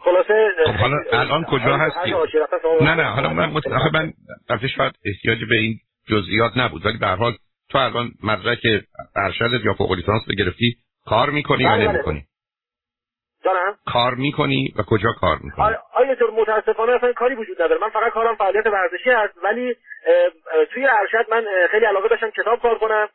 خلاصه 0.00 0.50
خب 0.66 0.72
حالا 0.72 0.96
الان 1.12 1.44
کجا 1.44 1.76
هستی؟ 1.76 2.14
نه 2.80 2.94
نه 2.94 3.02
حالا 3.02 3.28
من 3.28 3.50
متأخر 3.50 3.90
من 3.92 4.12
شاید 4.76 4.92
احتیاج 5.04 5.38
به 5.48 5.54
این 5.54 5.78
جزئیات 6.08 6.52
نبود 6.56 6.86
ولی 6.86 6.98
به 6.98 7.06
حال 7.06 7.32
تو 7.70 7.78
الان 7.78 8.10
مدرک 8.24 8.58
ارشدت 9.16 9.64
یا 9.64 9.74
فوق 9.74 9.92
لیسانس 9.92 10.22
گرفتی 10.38 10.76
کار 11.06 11.30
می‌کنی 11.30 11.62
یا 11.62 11.68
بله، 11.68 11.84
بله. 11.84 11.92
نمی‌کنی؟ 11.92 12.24
دارم 13.44 13.78
کار 13.86 14.14
می‌کنی 14.14 14.74
و 14.78 14.82
کجا 14.82 15.08
کار 15.20 15.38
می‌کنی؟ 15.42 15.74
آیا 15.94 16.14
طور 16.14 16.30
متاسفانه 16.30 16.92
اصلا 16.92 17.12
کاری 17.12 17.34
وجود 17.34 17.62
نداره 17.62 17.80
من 17.80 17.88
فقط 17.88 18.12
کارم 18.12 18.36
فعالیت 18.36 18.66
ورزشی 18.66 19.10
هست 19.10 19.34
ولی 19.44 19.74
توی 20.74 20.86
ارشد 20.86 21.30
من 21.30 21.44
خیلی 21.70 21.84
علاقه 21.84 22.08
داشتم 22.08 22.30
کتاب 22.30 22.62
کار 22.62 22.78
کنم 22.78 23.08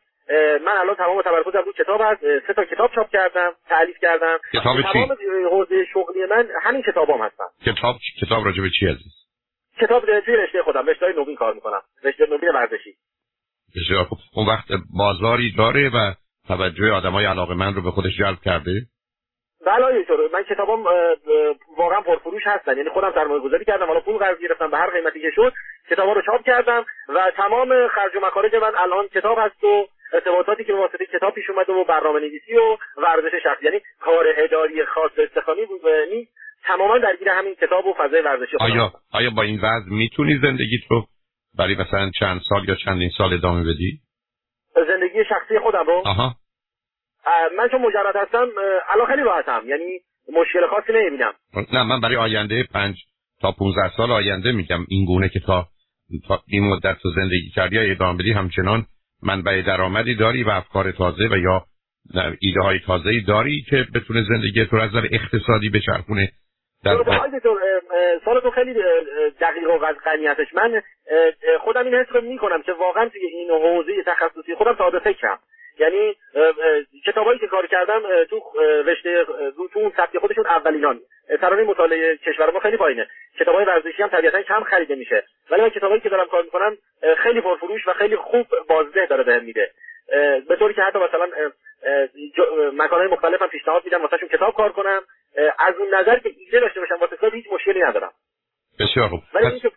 من 0.65 0.77
الان 0.81 0.95
تمام 0.95 1.21
تمرکزم 1.21 1.61
رو 1.65 1.73
کتاب 1.73 2.01
هست. 2.01 2.21
سه 2.47 2.53
تا 2.53 2.65
کتاب 2.65 2.91
چاپ 2.95 3.09
کردم 3.09 3.53
تعلیف 3.69 3.97
کردم. 4.01 4.37
کتاب 4.53 4.77
چی؟ 4.77 4.83
تمام 4.93 5.17
حوزه 5.51 5.85
شغلی 5.93 6.25
من 6.25 6.47
همین 6.61 6.81
کتابام 6.81 7.21
هستم 7.21 7.45
کتاب 7.65 7.95
کتاب 8.21 8.45
راجع 8.45 8.61
به 8.61 8.69
چی 8.79 8.85
عزیز؟ 8.85 9.13
کتاب 9.81 10.19
توی 10.19 10.35
رشته 10.35 10.63
خودم 10.63 10.85
رشته 10.85 11.13
نوین 11.17 11.35
کار 11.35 11.53
می‌کنم. 11.53 11.81
رشته 12.03 12.25
نوین 12.25 12.51
ورزشی. 12.55 12.95
بسیار 13.75 14.03
خوب. 14.03 14.17
اون 14.35 14.47
وقت 14.47 14.67
بازاری 14.97 15.53
داره 15.57 15.89
و 15.89 16.13
توجه 16.47 16.91
آدمای 16.91 17.25
علاقه 17.25 17.53
من 17.53 17.73
رو 17.73 17.81
به 17.81 17.91
خودش 17.91 18.17
جلب 18.19 18.37
کرده؟ 18.45 18.71
بله 19.65 19.85
اینطور 19.85 20.19
من 20.33 20.43
کتابام 20.43 20.83
واقعا 21.77 22.01
پرفروش 22.01 22.43
هستن. 22.45 22.77
یعنی 22.77 22.89
خودم 22.89 23.11
سرمایه 23.15 23.41
گذاری 23.41 23.65
کردم. 23.65 23.85
حالا 23.85 23.99
پول 23.99 24.17
قرض 24.17 24.37
گرفتم. 24.39 24.71
به 24.71 24.77
هر 24.77 24.89
قیمتی 24.89 25.21
که 25.21 25.31
شد 25.35 25.53
کتابا 25.89 26.13
رو 26.13 26.21
چاپ 26.21 26.45
کردم. 26.45 26.85
و 27.09 27.31
تمام 27.37 27.87
خرج 27.87 28.15
و 28.15 28.19
مخارج 28.25 28.55
من 28.55 28.71
الان 28.75 29.07
کتاب 29.07 29.37
هست 29.39 29.63
و 29.63 29.87
ارتباطاتی 30.13 30.63
که 30.63 30.73
به 30.73 30.79
واسطه 30.79 31.05
کتاب 31.05 31.33
پیش 31.33 31.49
اومده 31.49 31.73
و 31.73 31.83
برنامه 31.83 32.19
نویسی 32.19 32.55
و 32.55 32.77
ورزش 32.97 33.43
شخصی 33.43 33.65
یعنی 33.65 33.79
کار 33.99 34.25
اداری 34.37 34.85
خاص 34.85 35.11
استخدامی 35.17 35.65
بود 35.65 35.81
نیست 36.11 36.31
تماما 36.63 36.97
درگیر 36.97 37.29
همین 37.29 37.55
کتاب 37.55 37.85
و 37.85 37.93
فضای 37.93 38.21
ورزشی 38.21 38.57
آیا 38.59 38.91
آیا 39.11 39.29
با 39.29 39.41
این 39.41 39.59
وضع 39.61 39.89
می‌تونی 39.89 40.39
زندگی 40.41 40.79
رو 40.89 41.05
برای 41.57 41.75
مثلا 41.75 42.11
چند 42.19 42.41
سال 42.49 42.69
یا 42.69 42.75
چندین 42.75 43.09
سال 43.17 43.33
ادامه 43.33 43.61
بدی؟ 43.61 43.99
زندگی 44.87 45.25
شخصی 45.29 45.59
خودم 45.59 45.85
رو؟ 45.85 46.01
آها. 46.05 46.35
من 47.57 47.67
چون 47.71 47.81
مجرد 47.81 48.15
هستم 48.15 48.47
الان 48.89 49.07
خیلی 49.07 49.21
راحتم 49.21 49.61
یعنی 49.65 49.99
مشکل 50.33 50.67
خاصی 50.67 50.93
نمی‌بینم. 50.93 51.33
نه 51.73 51.83
من 51.83 52.01
برای 52.01 52.15
آینده 52.15 52.63
پنج 52.73 52.95
تا 53.41 53.51
15 53.51 53.91
سال 53.97 54.11
آینده 54.11 54.51
میگم 54.51 54.85
این 54.89 55.05
گونه 55.05 55.29
که 55.29 55.39
تا, 55.39 55.67
این 56.47 56.63
مدت 56.63 56.97
تو 57.01 57.09
زندگی 57.09 57.49
کردی 57.55 57.79
ادامه 57.79 58.19
بدی 58.19 58.31
همچنان 58.31 58.85
منبع 59.25 59.61
درآمدی 59.61 60.15
داری 60.15 60.43
و 60.43 60.49
افکار 60.49 60.91
تازه 60.91 61.27
و 61.31 61.37
یا 61.37 61.65
ایده 62.39 62.61
های 62.61 62.79
تازه 62.79 63.19
داری 63.27 63.65
که 63.69 63.87
بتونه 63.95 64.23
زندگی 64.29 64.65
تو 64.65 64.75
از 64.75 64.89
نظر 64.89 65.07
اقتصادی 65.11 65.69
بچرخونه؟ 65.69 66.31
در 66.83 66.97
سال 68.25 68.39
تو 68.39 68.51
خیلی 68.51 68.73
دقیق 69.41 69.69
و 69.69 69.77
غنیتش 70.05 70.53
من 70.53 70.81
خودم 71.59 71.85
این 71.85 71.95
حس 71.95 72.07
رو 72.11 72.21
می‌کنم 72.21 72.61
که 72.61 72.73
واقعا 72.73 73.09
توی 73.09 73.21
این 73.21 73.49
حوزه 73.49 74.03
تخصصی 74.05 74.55
خودم 74.55 74.75
ساده 74.77 74.99
فکرم. 74.99 75.39
یعنی 75.79 76.15
کتابایی 77.05 77.39
که 77.39 77.47
کار 77.47 77.67
کردم 77.67 78.01
تو 78.29 78.41
رشته 78.85 79.25
تو 79.73 79.79
اون 79.79 79.93
سبک 79.97 80.17
خودشون 80.17 80.47
اولینان. 80.47 80.99
ترانه 81.41 81.63
مطالعه 81.63 82.17
کشور 82.17 82.51
ما 82.51 82.59
خیلی 82.59 82.77
پایینه. 82.77 83.07
کتابای 83.39 83.65
ورزشی 83.65 84.03
هم 84.03 84.09
طبیعتا 84.09 84.41
کم 84.41 84.63
خریده 84.63 84.95
میشه. 84.95 85.23
ولی 85.51 85.61
من 85.61 85.69
کتابایی 85.69 86.01
که 86.01 86.09
دارم 86.09 86.27
کار 86.27 86.43
می‌کنم 86.43 86.77
خیلی 87.17 87.41
پرفروش 87.41 87.87
و 87.87 87.93
خیلی 87.93 88.15
خوب 88.15 88.47
بازده 88.69 89.05
داره 89.05 89.23
بهم 89.23 89.43
میده. 89.43 89.71
به 90.49 90.55
طوری 90.59 90.73
که 90.73 90.81
حتی 90.81 90.99
مثلا 90.99 91.27
مکانهای 92.73 93.07
مختلف 93.07 93.41
هم 93.41 93.47
پیشنهاد 93.47 93.85
میدم 93.85 94.01
واسهشون 94.01 94.29
کتاب 94.29 94.53
کار 94.53 94.71
کنم. 94.71 95.01
از 95.59 95.75
اون 95.79 95.95
نظر 95.95 96.19
که 96.19 96.31
ایده 96.37 96.59
داشته 96.59 96.79
باشم 96.79 96.95
واسه 97.01 97.15
کار 97.15 97.35
هیچ 97.35 97.45
مشکلی 97.53 97.81
ندارم. 97.81 98.11
بسیار 98.79 99.07
خوب. 99.07 99.19
ولی 99.33 99.59
پس, 99.59 99.71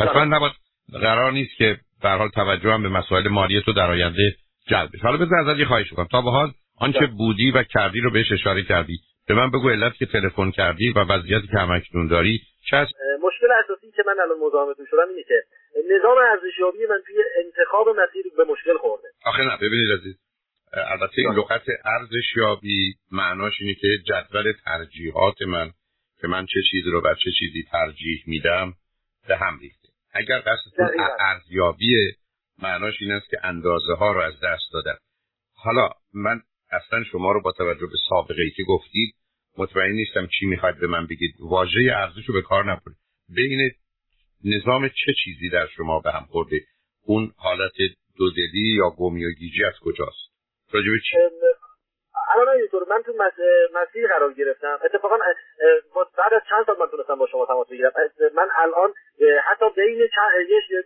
پس 0.00 0.16
من 0.16 0.28
نباید 0.28 0.52
قرار 0.92 1.32
نیست 1.32 1.56
که 1.58 1.76
در 2.02 2.16
حال 2.16 2.28
توجه 2.28 2.70
هم 2.70 2.82
به 2.82 2.88
مسائل 2.88 3.28
مالی 3.28 3.62
تو 3.64 3.72
در 3.72 3.90
آینده 3.90 4.34
جلب 4.68 4.90
حالا 5.02 5.16
بذار 5.16 5.38
ازت 5.38 5.58
یه 5.58 5.66
خواهش 5.66 5.90
کنم 5.90 6.06
تا 6.10 6.22
به 6.22 6.30
حال 6.30 6.52
آنچه 6.78 7.06
بودی 7.06 7.50
و 7.50 7.62
کردی 7.62 8.00
رو 8.00 8.10
بهش 8.10 8.32
اشاره 8.32 8.62
کردی. 8.62 8.98
به 9.28 9.34
من 9.34 9.50
بگو 9.50 9.70
علت 9.70 9.94
که 9.94 10.06
تلفن 10.06 10.50
کردی 10.50 10.90
و 10.90 10.98
وضعیتی 10.98 11.46
که 11.46 11.58
همکنون 11.58 12.06
داری 12.06 12.40
چه 12.70 12.76
مشکل 13.22 13.46
اساسی 13.64 13.90
که 13.96 14.02
من 14.06 14.20
الان 14.20 14.38
مزاحمتون 14.46 14.86
شدم 14.90 15.08
اینه 15.08 15.22
که 15.22 15.42
نظام 15.94 16.16
ارزشیابی 16.18 16.78
من 16.90 17.00
توی 17.06 17.16
انتخاب 17.44 17.88
مسیر 17.88 18.22
به 18.36 18.44
مشکل 18.44 18.78
خورده. 18.78 19.08
آخه 19.24 19.42
نه 19.42 19.56
ببینید 19.56 19.92
عزیز. 19.92 20.16
البته 20.72 21.12
این 21.16 21.32
لغت 21.32 21.62
ارزشیابی 21.84 22.94
معناش 23.12 23.52
اینه 23.60 23.74
که 23.74 23.88
جدول 24.06 24.52
ترجیحات 24.64 25.42
من 25.42 25.70
که 26.20 26.28
من 26.28 26.46
چه 26.46 26.60
چیزی 26.70 26.90
رو 26.90 27.00
بر 27.00 27.14
چه 27.14 27.30
چیزی 27.38 27.64
ترجیح 27.72 28.24
میدم 28.26 28.72
به 29.28 29.36
هم 29.36 29.58
ریخته. 29.58 29.88
اگر 30.12 30.38
قصدتون 30.38 30.88
ارزیابی 31.20 32.14
معناش 32.62 32.94
این 33.00 33.12
است 33.12 33.30
که 33.30 33.36
اندازه 33.42 33.94
ها 33.94 34.12
رو 34.12 34.20
از 34.20 34.34
دست 34.34 34.72
دادم 34.72 34.98
حالا 35.54 35.90
من 36.14 36.42
اصلا 36.70 37.04
شما 37.04 37.32
رو 37.32 37.42
با 37.42 37.52
توجه 37.52 37.86
به 37.86 37.96
سابقه 38.08 38.42
ای 38.42 38.50
که 38.50 38.62
گفتید 38.62 39.14
مطمئن 39.58 39.92
نیستم 39.92 40.28
چی 40.38 40.46
می‌خواید 40.46 40.78
به 40.80 40.86
من 40.86 41.06
بگید. 41.06 41.34
واژه 41.40 41.80
ارزش 41.96 42.26
رو 42.26 42.34
به 42.34 42.42
کار 42.42 42.72
نبرید. 42.72 42.96
بین 43.28 43.70
نظام 44.44 44.88
چه 44.88 45.12
چیزی 45.24 45.48
در 45.48 45.66
شما 45.76 46.00
به 46.00 46.12
هم 46.12 46.26
خورده؟ 46.30 46.60
اون 47.04 47.32
حالت 47.36 47.76
دودلی 48.16 48.76
یا 48.76 48.90
گمی 48.90 49.24
و 49.24 49.30
گیجی 49.30 49.64
از 49.64 49.74
کجاست؟ 49.80 50.30
راجب 50.70 50.98
چی؟ 51.10 51.16
الان 52.40 52.56
اینطور 52.56 52.86
من 52.90 53.02
تو 53.02 53.12
مسیر 53.74 54.08
قرار 54.08 54.32
گرفتم. 54.32 54.78
اتفاقا 54.84 55.18
بعد 56.18 56.34
از 56.34 56.42
چند 56.50 56.66
سال 56.66 56.76
من 56.78 56.86
تونستم 56.86 57.14
با 57.14 57.26
شما 57.26 57.46
تماس 57.46 57.68
بگیرم. 57.68 57.92
من 58.34 58.48
الان 58.56 58.92
حتی 59.44 59.66
بین 59.76 60.08
چند 60.14 60.30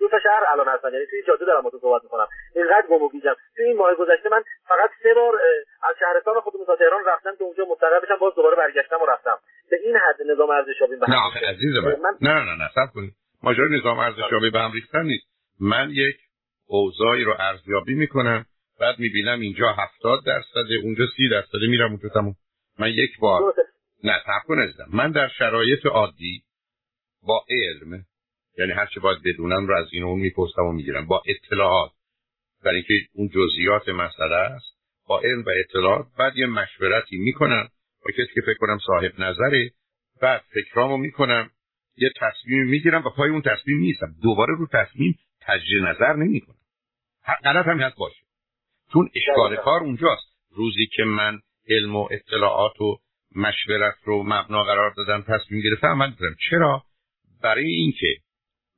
دو 0.01 0.09
تا 0.09 0.19
شهر 0.19 0.45
الان 0.49 0.69
هستم. 0.69 0.89
یعنی 0.93 1.07
توی 1.07 1.23
جاده 1.23 1.45
دارم 1.45 1.71
تو 1.71 1.79
صحبت 1.79 2.03
می‌کنم. 2.03 2.27
اینقدر 2.55 2.87
گم 2.91 3.03
و 3.03 3.09
گیجم 3.09 3.35
توی 3.57 3.65
این 3.65 3.77
ماه 3.77 3.95
گذشته 3.95 4.29
من 4.29 4.43
فقط 4.69 4.91
سه 5.03 5.15
بار 5.15 5.35
از 5.83 5.95
شهرستان 6.01 6.41
خودمون 6.41 6.67
تا 6.67 6.77
تهران 6.77 7.05
رفتم 7.07 7.37
که 7.37 7.45
اونجا 7.45 7.65
مستقر 7.65 8.01
بشم 8.01 8.17
باز 8.21 8.35
دوباره 8.35 8.57
برگشتم 8.57 9.03
و 9.03 9.07
رفتم. 9.07 9.39
به 9.71 9.77
این 9.85 9.97
حد 9.97 10.23
نظام 10.31 10.51
ارزشیابی 10.51 10.97
به 10.97 11.07
نه 11.09 11.49
عزیز 11.49 11.75
من. 12.03 12.17
نه 12.21 12.35
نه 12.35 12.55
نه 12.63 12.69
صبر 12.75 12.93
کنید. 12.95 13.13
ماجرا 13.43 13.69
نظام 13.69 13.99
ارزشیابی 13.99 14.51
به 14.51 14.59
هم 14.59 14.73
ریختن 14.73 15.03
نیست. 15.03 15.27
من 15.61 15.89
یک 15.91 16.17
اوضاعی 16.67 17.25
رو 17.25 17.35
ارزیابی 17.39 17.95
می‌کنم. 17.95 18.47
بعد 18.81 18.99
می‌بینم 18.99 19.41
اینجا 19.41 19.73
هفتاد 19.73 20.25
درصد 20.25 20.73
اونجا 20.83 21.07
سی 21.17 21.29
درصد. 21.29 21.59
میرم 21.69 21.91
اونجا. 21.91 22.09
تموم. 22.09 22.37
من 22.79 22.89
یک 22.89 23.19
بار. 23.19 23.55
نه 24.05 24.23
تحقیق 24.27 24.75
من 24.93 25.11
در 25.11 25.29
شرایط 25.29 25.87
عادی 25.87 26.43
با 27.23 27.45
علم 27.51 28.05
یعنی 28.59 28.73
هر 28.73 28.87
چه 28.87 29.01
باید 29.01 29.19
بدونم 29.25 29.67
رو 29.67 29.77
از 29.77 29.87
این 29.93 30.03
اون 30.03 30.21
می‌پرسم 30.21 30.63
و 30.63 30.73
می‌گیرم. 30.73 31.07
با 31.07 31.23
اطلاعات. 31.27 31.93
برای 32.65 32.77
اینکه 32.77 32.95
اون 33.15 33.29
جزئیات 33.29 33.89
مسئله 33.89 34.35
است. 34.35 34.75
با 35.09 35.21
علم 35.21 35.43
و 35.43 35.51
اطلاعات. 35.61 36.07
بعد 36.19 36.37
یه 36.37 36.47
مشورتی 36.47 37.17
می‌کنم. 37.17 37.69
با 38.05 38.11
کسی 38.13 38.35
که 38.35 38.41
فکر 38.41 38.59
کنم 38.59 38.79
صاحب 38.87 39.13
نظره. 39.21 39.71
بعد 40.21 40.45
فکرامو 40.55 40.97
می‌کنم. 40.97 41.51
یه 41.97 42.11
تصمیم 42.21 42.67
می‌گیرم 42.67 43.05
و 43.05 43.11
پای 43.11 43.31
اون 43.31 43.43
تصمیم 43.43 43.79
نیستم. 43.79 44.15
دوباره 44.23 44.55
رو 44.59 44.67
تصمیم 44.73 45.19
تجدید 45.41 45.83
نظر 45.83 46.13
نمی‌کنم. 46.13 46.57
غلط 47.45 47.67
هم 47.67 47.81
هست 47.81 47.97
باشه. 47.97 48.24
چون 48.95 49.11
اشکال 49.15 49.57
کار 49.57 49.81
اونجاست. 49.81 50.35
روزی 50.57 50.87
که 50.87 51.05
من 51.05 51.39
علم 51.69 51.97
و 51.97 52.09
اطلاعات 52.11 52.81
و 52.81 52.97
مشورت 53.37 53.95
رو 54.05 54.23
مبنا 54.23 54.65
قرار 54.65 54.95
دادم 54.97 55.23
تصمیم 55.23 55.63
گرفتم 55.63 55.87
عمل 55.87 56.11
کردم 56.11 56.37
چرا؟ 56.51 56.83
برای 57.43 57.67
اینکه 57.67 58.17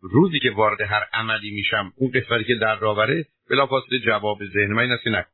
روزی 0.00 0.38
که 0.38 0.50
وارد 0.50 0.80
هر 0.80 1.04
عملی 1.12 1.50
میشم 1.50 1.92
اون 1.96 2.10
قسمتی 2.10 2.44
که 2.44 2.54
در 2.60 2.78
راوره 2.78 3.24
بلافاصله 3.50 3.98
جواب 3.98 4.38
ذهن 4.46 4.72
من 4.72 4.98
که 5.04 5.10
نکن 5.10 5.30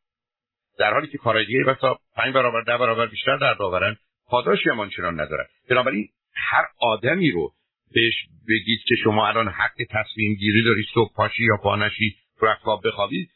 در 0.78 0.92
حالی 0.92 1.06
که 1.06 1.18
کارهای 1.18 1.46
دیگه 1.46 1.64
بسا 1.64 1.98
پنج 2.16 2.34
برابر 2.34 2.60
ده 2.60 2.78
برابر 2.78 3.06
بیشتر 3.06 3.36
در 3.36 3.54
راورن 3.54 3.96
پاداشی 4.26 4.70
هم 4.70 4.80
آنچنان 4.80 5.20
ندارن. 5.20 5.46
بنابراین 5.70 6.08
هر 6.34 6.64
آدمی 6.80 7.30
رو 7.30 7.52
بهش 7.94 8.14
بگید 8.48 8.80
که 8.88 8.94
شما 9.04 9.28
الان 9.28 9.48
حق 9.48 9.86
تصمیم 9.90 10.34
گیری 10.34 10.64
داری 10.64 10.84
صبح 10.94 11.14
پاشی 11.14 11.44
یا 11.44 11.56
پانشی 11.62 12.16
رو 12.38 12.54
خواب 12.62 12.86
بخوابی 12.86 13.28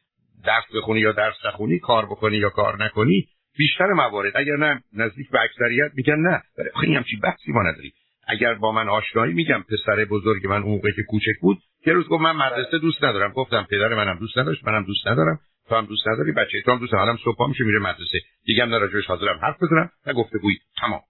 درس 0.47 0.65
بخونی 0.75 1.01
یا 1.01 1.13
درس 1.13 1.35
نخونی 1.47 1.79
کار 1.79 2.07
بکنی 2.07 2.37
یا 2.37 2.51
کار 2.51 2.85
نکنی 2.85 3.29
بیشتر 3.59 3.87
موارد. 3.87 4.33
اگر 4.37 4.57
نه 4.57 4.83
نزدیک 4.93 5.31
به 5.31 5.41
اکثریت 5.41 5.91
میگن 5.95 6.17
نه. 6.17 6.43
این 6.83 6.97
همچی 6.97 7.17
بحثی 7.17 7.53
ما 7.53 7.63
نداری 7.63 7.93
اگر 8.29 8.55
با 8.55 8.73
من 8.73 8.89
آشنایی 8.89 9.35
میگم 9.35 9.63
پسر 9.63 10.05
بزرگ 10.05 10.47
من 10.47 10.63
اون 10.63 10.73
موقع 10.73 10.91
که 10.91 11.03
کوچک 11.03 11.41
بود 11.41 11.59
یه 11.87 11.93
روز 11.93 12.09
گفت 12.09 12.23
من 12.23 12.37
مدرسه 12.37 12.79
دوست 12.79 13.05
ندارم. 13.05 13.33
گفتم 13.33 13.67
پدر 13.71 13.95
منم 13.95 14.19
دوست 14.19 14.39
نداشت 14.39 14.65
منم 14.65 14.85
دوست 14.85 15.07
ندارم. 15.07 15.41
تو 15.69 15.75
هم 15.75 15.87
دوست 15.87 16.09
نداری 16.09 16.33
بچه 16.33 16.63
تو 16.63 16.73
هم 16.73 16.79
دوست 16.79 16.95
ندارم 16.95 17.19
صبح 17.25 17.49
میشه 17.49 17.65
میره 17.65 17.79
مدرسه. 17.79 18.21
دیگه 18.45 18.63
هم 18.63 18.71
راجعش 18.71 19.07
حاضرم 19.07 19.39
حرف 19.43 19.57
بزنم. 19.63 19.91
و 20.07 20.13
گفته 20.13 20.39
بوی 20.39 20.57
تمام. 20.81 21.01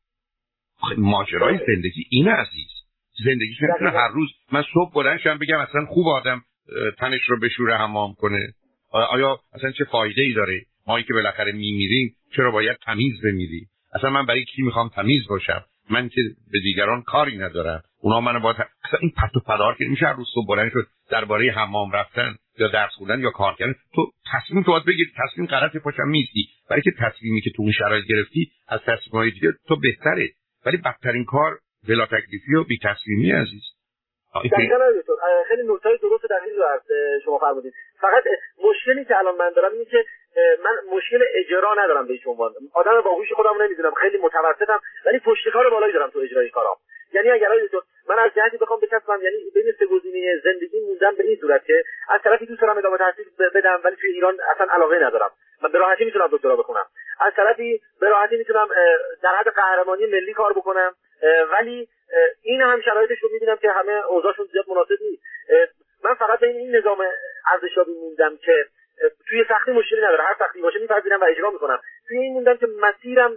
ماجرای 0.98 1.58
زندگی 1.66 2.04
اینه 2.10 2.30
عزیز. 2.30 2.70
زندگی 3.24 3.54
نمی‌تونه 3.62 3.90
هر 3.90 4.08
روز 4.08 4.28
من 4.52 4.64
صبح 4.74 4.92
بلند 4.94 5.20
شم 5.20 5.38
بگم 5.38 5.58
اصلا 5.58 5.86
خوب 5.86 6.08
آدم 6.08 6.42
تنش 6.98 7.22
رو 7.28 7.40
بشوره 7.40 7.76
حمام 7.76 8.14
کنه. 8.14 8.52
آیا 9.04 9.40
اصلا 9.52 9.70
چه 9.70 9.84
فایده 9.84 10.22
ای 10.22 10.32
داره؟ 10.32 10.62
ما 10.86 11.00
که 11.00 11.12
بالاخره 11.12 11.52
میمیریم 11.52 12.16
چرا 12.36 12.50
باید 12.50 12.76
تمیز 12.86 13.22
بمیری 13.24 13.66
اصلا 13.94 14.10
من 14.10 14.26
برای 14.26 14.44
کی 14.44 14.62
می‌خوام 14.62 14.88
تمیز 14.88 15.28
باشم؟ 15.28 15.64
من 15.90 16.08
که 16.08 16.20
به 16.52 16.58
دیگران 16.60 17.02
کاری 17.02 17.38
ندارم. 17.38 17.82
اونا 18.00 18.20
منو 18.20 18.40
باید 18.40 18.56
اصلا 18.84 19.00
این 19.00 19.12
پرت 19.16 19.36
و 19.36 19.40
پدار 19.40 19.76
که 19.78 19.84
میشه 19.84 20.16
روز 20.16 20.26
صبح 20.34 20.46
بلند 20.48 20.70
شد 20.72 20.86
درباره 21.10 21.52
حمام 21.52 21.92
رفتن 21.92 22.36
یا 22.58 22.68
درس 22.68 22.90
خوندن 22.92 23.20
یا 23.20 23.30
کار 23.30 23.54
کردن 23.58 23.74
تو 23.94 24.10
تصمیم 24.32 24.62
تو 24.62 24.70
باید 24.70 24.84
بگیری. 24.84 25.10
تصمیم 25.16 25.46
غلط 25.46 25.76
پاشم 25.76 26.08
میستی 26.08 26.48
برای 26.70 26.82
که 26.82 26.92
تصمیمی 26.98 27.40
که 27.40 27.50
تو 27.50 27.62
اون 27.62 27.72
شرایط 27.72 28.04
گرفتی 28.06 28.50
از 28.68 28.80
تصمیم‌های 28.86 29.30
دیگه 29.30 29.52
تو 29.68 29.76
بهتره. 29.76 30.28
ولی 30.66 30.76
بدترین 30.76 31.24
کار 31.24 31.58
بلا 31.88 32.06
تکلیفی 32.06 32.54
و 32.54 32.64
بی 32.64 32.78
تصمیمی 32.78 33.30
عزیز. 33.30 33.62
خیلی 35.48 35.62
نکته 35.68 35.88
درست 36.02 36.24
در 36.30 36.40
این 36.46 36.54
شما 37.24 37.38
فرمودید. 37.38 37.72
فقط 38.00 38.24
مشکلی 38.64 39.04
که 39.04 39.18
الان 39.18 39.36
من 39.36 39.50
دارم 39.50 39.72
اینه 39.72 39.84
که 39.84 40.04
من 40.64 40.96
مشکل 40.96 41.24
اجرا 41.34 41.74
ندارم 41.74 42.06
به 42.06 42.12
هیچ 42.12 42.26
عنوان. 42.26 42.52
آدم 42.74 43.00
باهوش 43.00 43.32
خودم 43.32 43.62
نمی‌دونم 43.62 43.94
خیلی 43.94 44.18
متوسطم 44.18 44.80
ولی 45.06 45.18
پشتکار 45.18 45.70
بالایی 45.70 45.92
دارم 45.92 46.10
تو 46.10 46.18
اجرای 46.18 46.50
کارام. 46.50 46.76
یعنی 47.12 47.30
اگر 47.30 47.48
من 48.08 48.18
از 48.18 48.30
جهتی 48.36 48.56
بخوام 48.56 48.80
بچسبم 48.80 49.20
یعنی 49.22 49.36
بین 49.54 49.72
سه 49.78 49.86
گزینه 49.86 50.40
زندگی 50.44 50.80
موندم 50.80 51.14
به 51.14 51.24
این 51.24 51.36
صورت 51.40 51.64
که 51.64 51.84
از 52.08 52.20
طرفی 52.24 52.46
دوست 52.46 52.60
دارم 52.60 52.78
ادامه 52.78 52.98
تحصیل 52.98 53.24
بدم 53.54 53.80
ولی 53.84 53.96
توی 53.96 54.10
ایران 54.10 54.36
اصلا 54.54 54.66
علاقه 54.70 54.98
ندارم. 54.98 55.30
من 55.62 55.72
به 55.72 55.78
راحتی 55.78 56.04
می‌تونم 56.04 56.28
دکترا 56.32 56.56
بخونم. 56.56 56.86
از 57.20 57.32
طرفی 57.36 57.80
به 58.00 58.08
راحتی 58.08 58.36
می‌تونم 58.36 58.68
در 59.22 59.34
حد 59.34 59.48
قهرمانی 59.48 60.06
ملی 60.06 60.32
کار 60.32 60.52
بکنم. 60.52 60.94
ولی 61.52 61.88
این 62.42 62.60
هم 62.60 62.80
شرایطش 62.80 63.18
رو 63.22 63.28
می‌بینم 63.32 63.56
که 63.56 63.70
همه 63.70 63.92
اوضاعشون 63.92 64.46
زیاد 64.52 64.64
مناسب 64.68 64.96
نیست. 65.00 65.22
من 66.04 66.14
فقط 66.14 66.40
بین 66.40 66.56
این 66.56 66.76
نظام 66.76 67.04
ارزشیابی 67.52 67.92
موندم 68.02 68.36
که 68.44 68.56
توی 69.28 69.44
سختی 69.48 69.70
مشکلی 69.72 69.98
نداره. 69.98 70.24
هر 70.28 70.36
سختی 70.38 70.60
باشه 70.60 70.78
میپذیرم 70.78 71.20
و 71.20 71.24
اجرا 71.32 71.50
می‌کنم. 71.50 71.78
توی 72.08 72.18
این 72.18 72.32
موندم 72.32 72.56
که 72.56 72.66
مسیرم 72.80 73.30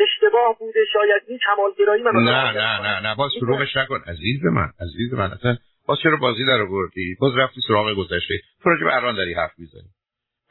اشتباه 0.00 0.58
بوده 0.58 0.84
شاید 0.92 1.22
این 1.28 1.38
کمالگرایی 1.46 2.02
من 2.02 2.10
نه 2.10 2.52
نه 2.52 2.80
نه 2.86 3.00
نه 3.06 3.14
باز 3.16 3.30
شروعش 3.40 3.76
نکن. 3.76 4.00
عزیز 4.06 4.44
من 4.44 4.68
عزیز 4.80 5.14
من 5.14 5.30
اصلا 5.32 5.56
باز 5.86 5.98
چرا 6.02 6.16
بازی 6.16 6.46
در 6.46 6.60
آوردی؟ 6.60 7.16
باز 7.20 7.32
رفتی 7.36 7.60
سراغ 7.68 7.94
گذشته. 7.96 8.34
تو 8.62 8.70
راجع 8.70 8.84
به 8.84 8.96
الان 8.96 9.16
داری 9.16 9.34
حرف 9.34 9.52
می‌زنی. 9.58 9.90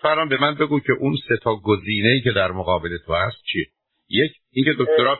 تو 0.01 0.25
به 0.29 0.41
من 0.41 0.55
بگو 0.55 0.79
که 0.79 0.93
اون 0.99 1.15
سه 1.27 1.37
تا 1.43 1.55
گزینه 1.55 2.09
ای 2.09 2.21
که 2.21 2.31
در 2.31 2.51
مقابل 2.51 2.97
تو 3.05 3.13
هست 3.13 3.43
چیه؟ 3.51 3.65
یک 4.09 4.31
اینکه 4.51 4.73
دکترات 4.79 5.19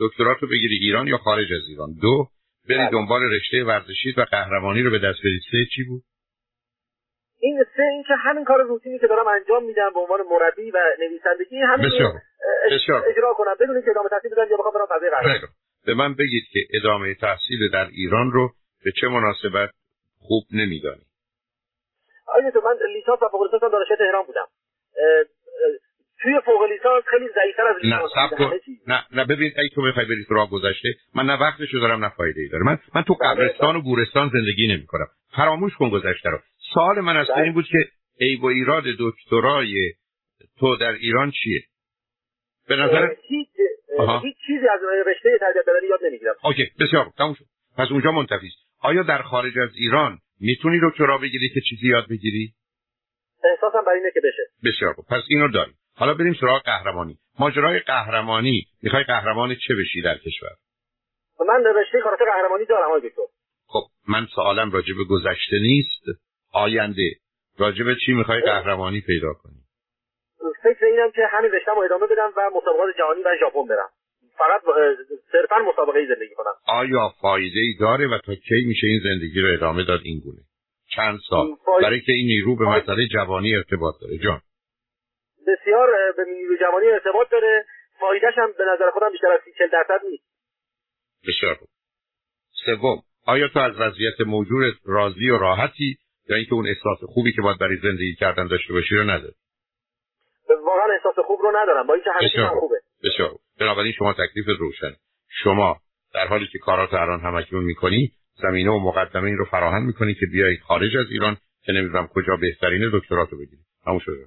دکترات 0.00 0.38
رو 0.40 0.48
بگیری 0.48 0.76
ایران 0.76 1.06
یا 1.06 1.18
خارج 1.18 1.52
از 1.52 1.68
ایران. 1.68 1.88
دو 2.02 2.28
بری 2.68 2.78
بله. 2.78 2.90
دنبال 2.90 3.22
رشته 3.22 3.64
ورزشی 3.64 4.14
و 4.16 4.26
قهرمانی 4.30 4.82
رو 4.82 4.90
به 4.90 4.98
دست 4.98 5.22
بری 5.24 5.40
سه 5.50 5.66
چی 5.74 5.84
بود؟ 5.84 6.02
این 7.40 7.64
سه 7.76 7.82
این 7.82 8.02
که 8.02 8.14
همین 8.14 8.44
کار 8.44 8.62
روتینی 8.62 8.98
که 8.98 9.06
دارم 9.06 9.28
انجام 9.28 9.64
میدم 9.64 9.90
به 9.94 10.00
عنوان 10.00 10.20
مربی 10.30 10.70
و 10.70 10.78
نویسندگی 11.00 11.58
همین. 11.58 11.86
اجرا 13.06 13.34
کنم. 13.34 13.54
بدون 13.60 13.82
که 13.82 13.90
ادامه 13.90 14.08
تحصیل 14.08 14.30
بدم 14.30 14.50
یا 14.50 14.56
بخوام 14.56 14.74
برم 14.74 14.86
فضای 14.96 15.10
قهرمانی 15.10 15.40
به 15.86 15.94
من 15.94 16.14
بگید 16.14 16.44
که 16.52 16.60
ادامه 16.74 17.14
تحصیل 17.14 17.70
در 17.72 17.86
ایران 17.86 18.32
رو 18.32 18.50
به 18.84 18.92
چه 19.00 19.08
مناسبت 19.08 19.70
خوب 20.18 20.44
نمیدانی 20.52 21.02
آیا 22.26 22.50
تو 22.50 22.60
من 22.60 22.76
لیسانس 22.94 23.22
و 23.22 23.28
فوق 23.28 23.42
لیسانس 23.42 23.72
دانشگاه 23.72 23.98
تهران 23.98 24.26
بودم. 24.26 24.46
توی 26.22 26.40
فوق 26.44 26.62
لیسانس 26.62 27.04
خیلی 27.04 27.28
ضعیف‌تر 27.34 27.62
از 27.62 27.76
لیسانس 27.82 28.10
نه 28.40 28.60
نه 28.86 29.04
نه 29.12 29.24
ببین 29.24 29.52
اگه 29.58 29.68
تو 29.74 29.82
بخوای 29.82 30.06
بری 30.06 30.24
سراغ 30.28 30.50
گذشته 30.50 30.88
من 31.14 31.26
نه 31.26 31.40
وقتشو 31.40 31.78
دارم 31.78 32.04
نه 32.04 32.12
فایده 32.16 32.40
ای 32.40 32.48
داره 32.48 32.64
من 32.64 32.78
من 32.94 33.02
تو 33.02 33.14
بله، 33.14 33.28
قبرستان 33.28 33.72
بله. 33.72 33.78
و 33.78 33.82
گورستان 33.82 34.30
زندگی 34.32 34.66
نمی‌کنم. 34.66 35.06
فراموش 35.36 35.76
کن 35.76 35.90
گذشته 35.90 36.30
رو. 36.30 36.38
سوال 36.76 37.00
من 37.00 37.16
از 37.16 37.30
این 37.30 37.42
بله. 37.42 37.52
بود 37.52 37.64
که 37.66 37.78
ای 38.18 38.36
و 38.36 38.46
ایراد 38.46 38.84
دکترای 39.00 39.92
تو 40.58 40.76
در 40.76 40.92
ایران 40.92 41.30
چیه؟ 41.30 41.62
به 42.68 42.76
نظر 42.76 43.14
هیچ 43.28 44.36
چیزی 44.46 44.68
از 44.68 44.80
رشته 45.06 45.38
تربیت 45.40 45.64
بدنی 45.66 45.88
یاد 45.90 46.00
نمی‌گیرم. 46.04 46.34
اوکی 46.44 46.70
بسیار 46.80 47.12
تموم 47.18 47.34
شد. 47.34 47.44
پس 47.78 47.88
اونجا 47.90 48.12
منتفی 48.12 48.50
آیا 48.80 49.02
در 49.02 49.22
خارج 49.22 49.58
از 49.58 49.70
ایران 49.74 50.18
می‌تونی 50.40 50.80
دکترا 50.82 51.18
بگیری 51.18 51.48
که 51.54 51.60
چیزی 51.60 51.88
یاد 51.88 52.08
بگیری؟ 52.10 52.52
احساسم 53.44 53.84
برای 53.86 53.98
اینه 53.98 54.10
که 54.14 54.20
بشه. 54.20 54.42
بسیار 54.64 54.92
خوب 54.92 55.04
پس 55.10 55.22
اینو 55.28 55.48
داریم. 55.48 55.74
حالا 55.94 56.14
بریم 56.14 56.34
سراغ 56.40 56.62
قهرمانی. 56.62 57.18
ماجرای 57.38 57.78
قهرمانی 57.78 58.66
می‌خوای 58.82 59.04
قهرمان 59.04 59.54
چه 59.54 59.74
بشی 59.74 60.02
در 60.02 60.18
کشور؟ 60.18 60.50
من 61.48 61.64
رشته 61.64 61.98
کارات 62.04 62.20
قهرمانی 62.34 62.64
دارم 62.64 62.88
آقای 62.88 63.00
دکتر. 63.08 63.22
خب 63.66 63.82
من 64.08 64.26
سوالم 64.34 64.70
راجع 64.70 64.94
به 64.94 65.04
گذشته 65.04 65.56
نیست. 65.62 66.04
آینده. 66.52 67.10
راجع 67.58 67.84
به 67.84 67.96
چی 68.06 68.12
می‌خوای 68.12 68.40
قهرمانی 68.40 69.00
پیدا 69.00 69.32
کنی؟ 69.32 69.66
فکر 70.62 70.86
اینم 70.86 71.10
که 71.10 71.22
همین 71.30 71.50
رشتهمو 71.52 71.80
ادامه 71.80 72.06
بدم 72.06 72.32
و 72.36 72.50
مسابقات 72.54 72.96
جهانی 72.98 73.22
و 73.22 73.36
ژاپن 73.40 73.66
برم. 73.68 73.88
فقط 74.38 74.62
صرفا 75.32 75.58
مسابقه 75.58 76.06
زندگی 76.06 76.34
کنم. 76.34 76.54
آیا 76.66 77.14
فایده 77.20 77.60
ای 77.60 77.74
داره 77.80 78.06
و 78.06 78.18
تا 78.18 78.34
کی 78.34 78.64
میشه 78.66 78.86
این 78.86 79.00
زندگی 79.04 79.40
رو 79.40 79.52
ادامه 79.52 79.84
داد 79.84 80.00
این 80.04 80.20
گونه؟ 80.20 80.38
چند 80.96 81.18
سال؟ 81.28 81.46
برای 81.82 82.00
که 82.00 82.12
این 82.12 82.26
نیرو 82.26 82.56
به 82.56 82.64
مسئله 82.64 83.06
جوانی 83.06 83.56
ارتباط 83.56 83.94
داره. 84.00 84.18
جان. 84.18 84.40
بسیار 85.46 85.88
به 86.16 86.24
نیروی 86.24 86.58
جوانی 86.58 86.86
ارتباط 86.86 87.30
داره. 87.30 87.64
فایدهش 88.00 88.34
هم 88.36 88.52
به 88.58 88.64
نظر 88.74 88.90
خودم 88.90 89.12
بیشتر 89.12 89.32
از 89.32 89.40
40 89.58 89.68
درصد 89.68 90.00
نیست. 90.10 90.24
بسیار 91.28 91.54
خوب. 91.54 91.68
سوم 92.64 93.02
آیا 93.26 93.48
تو 93.48 93.58
از 93.58 93.72
وضعیت 93.80 94.20
موجود 94.26 94.74
راضی 94.84 95.30
و 95.30 95.38
راحتی؟ 95.38 95.98
یا 96.28 96.36
اینکه 96.36 96.54
اون 96.54 96.66
احساس 96.66 96.98
خوبی 97.14 97.32
که 97.32 97.42
باید 97.42 97.58
برای 97.58 97.76
زندگی 97.82 98.14
کردن 98.14 98.46
داشته 98.46 98.72
باشی 98.72 98.94
رو 98.94 99.02
نداری 99.02 99.34
واقعا 100.48 100.94
احساس 100.94 101.24
خوب 101.26 101.40
رو 101.40 101.52
ندارم. 101.56 101.86
با 101.86 101.94
اینکه 101.94 102.10
همیشه 102.10 102.46
خوبه. 102.46 102.76
بسیار 103.04 103.30
بنابراین 103.60 103.92
شما 103.92 104.12
تکلیف 104.12 104.46
روشن. 104.58 104.92
شما 105.28 105.76
در 106.14 106.26
حالی 106.26 106.46
که 106.52 106.58
کارات 106.58 106.94
الان 106.94 107.20
همکنون 107.20 107.64
می‌کنی 107.64 108.12
زمینه 108.42 108.70
و 108.70 108.78
مقدمه 108.78 109.24
این 109.24 109.36
رو 109.36 109.44
فراهم 109.44 109.82
می‌کنی 109.82 110.14
که 110.14 110.26
بیای 110.32 110.56
خارج 110.56 110.96
از 110.96 111.06
ایران 111.10 111.36
که 111.64 111.72
نمی‌دونم 111.72 112.08
کجا 112.14 112.36
بهترین 112.36 112.90
دکتراتو 112.92 113.36
بگیری 113.36 113.62
همون 113.86 113.98
شده 113.98 114.26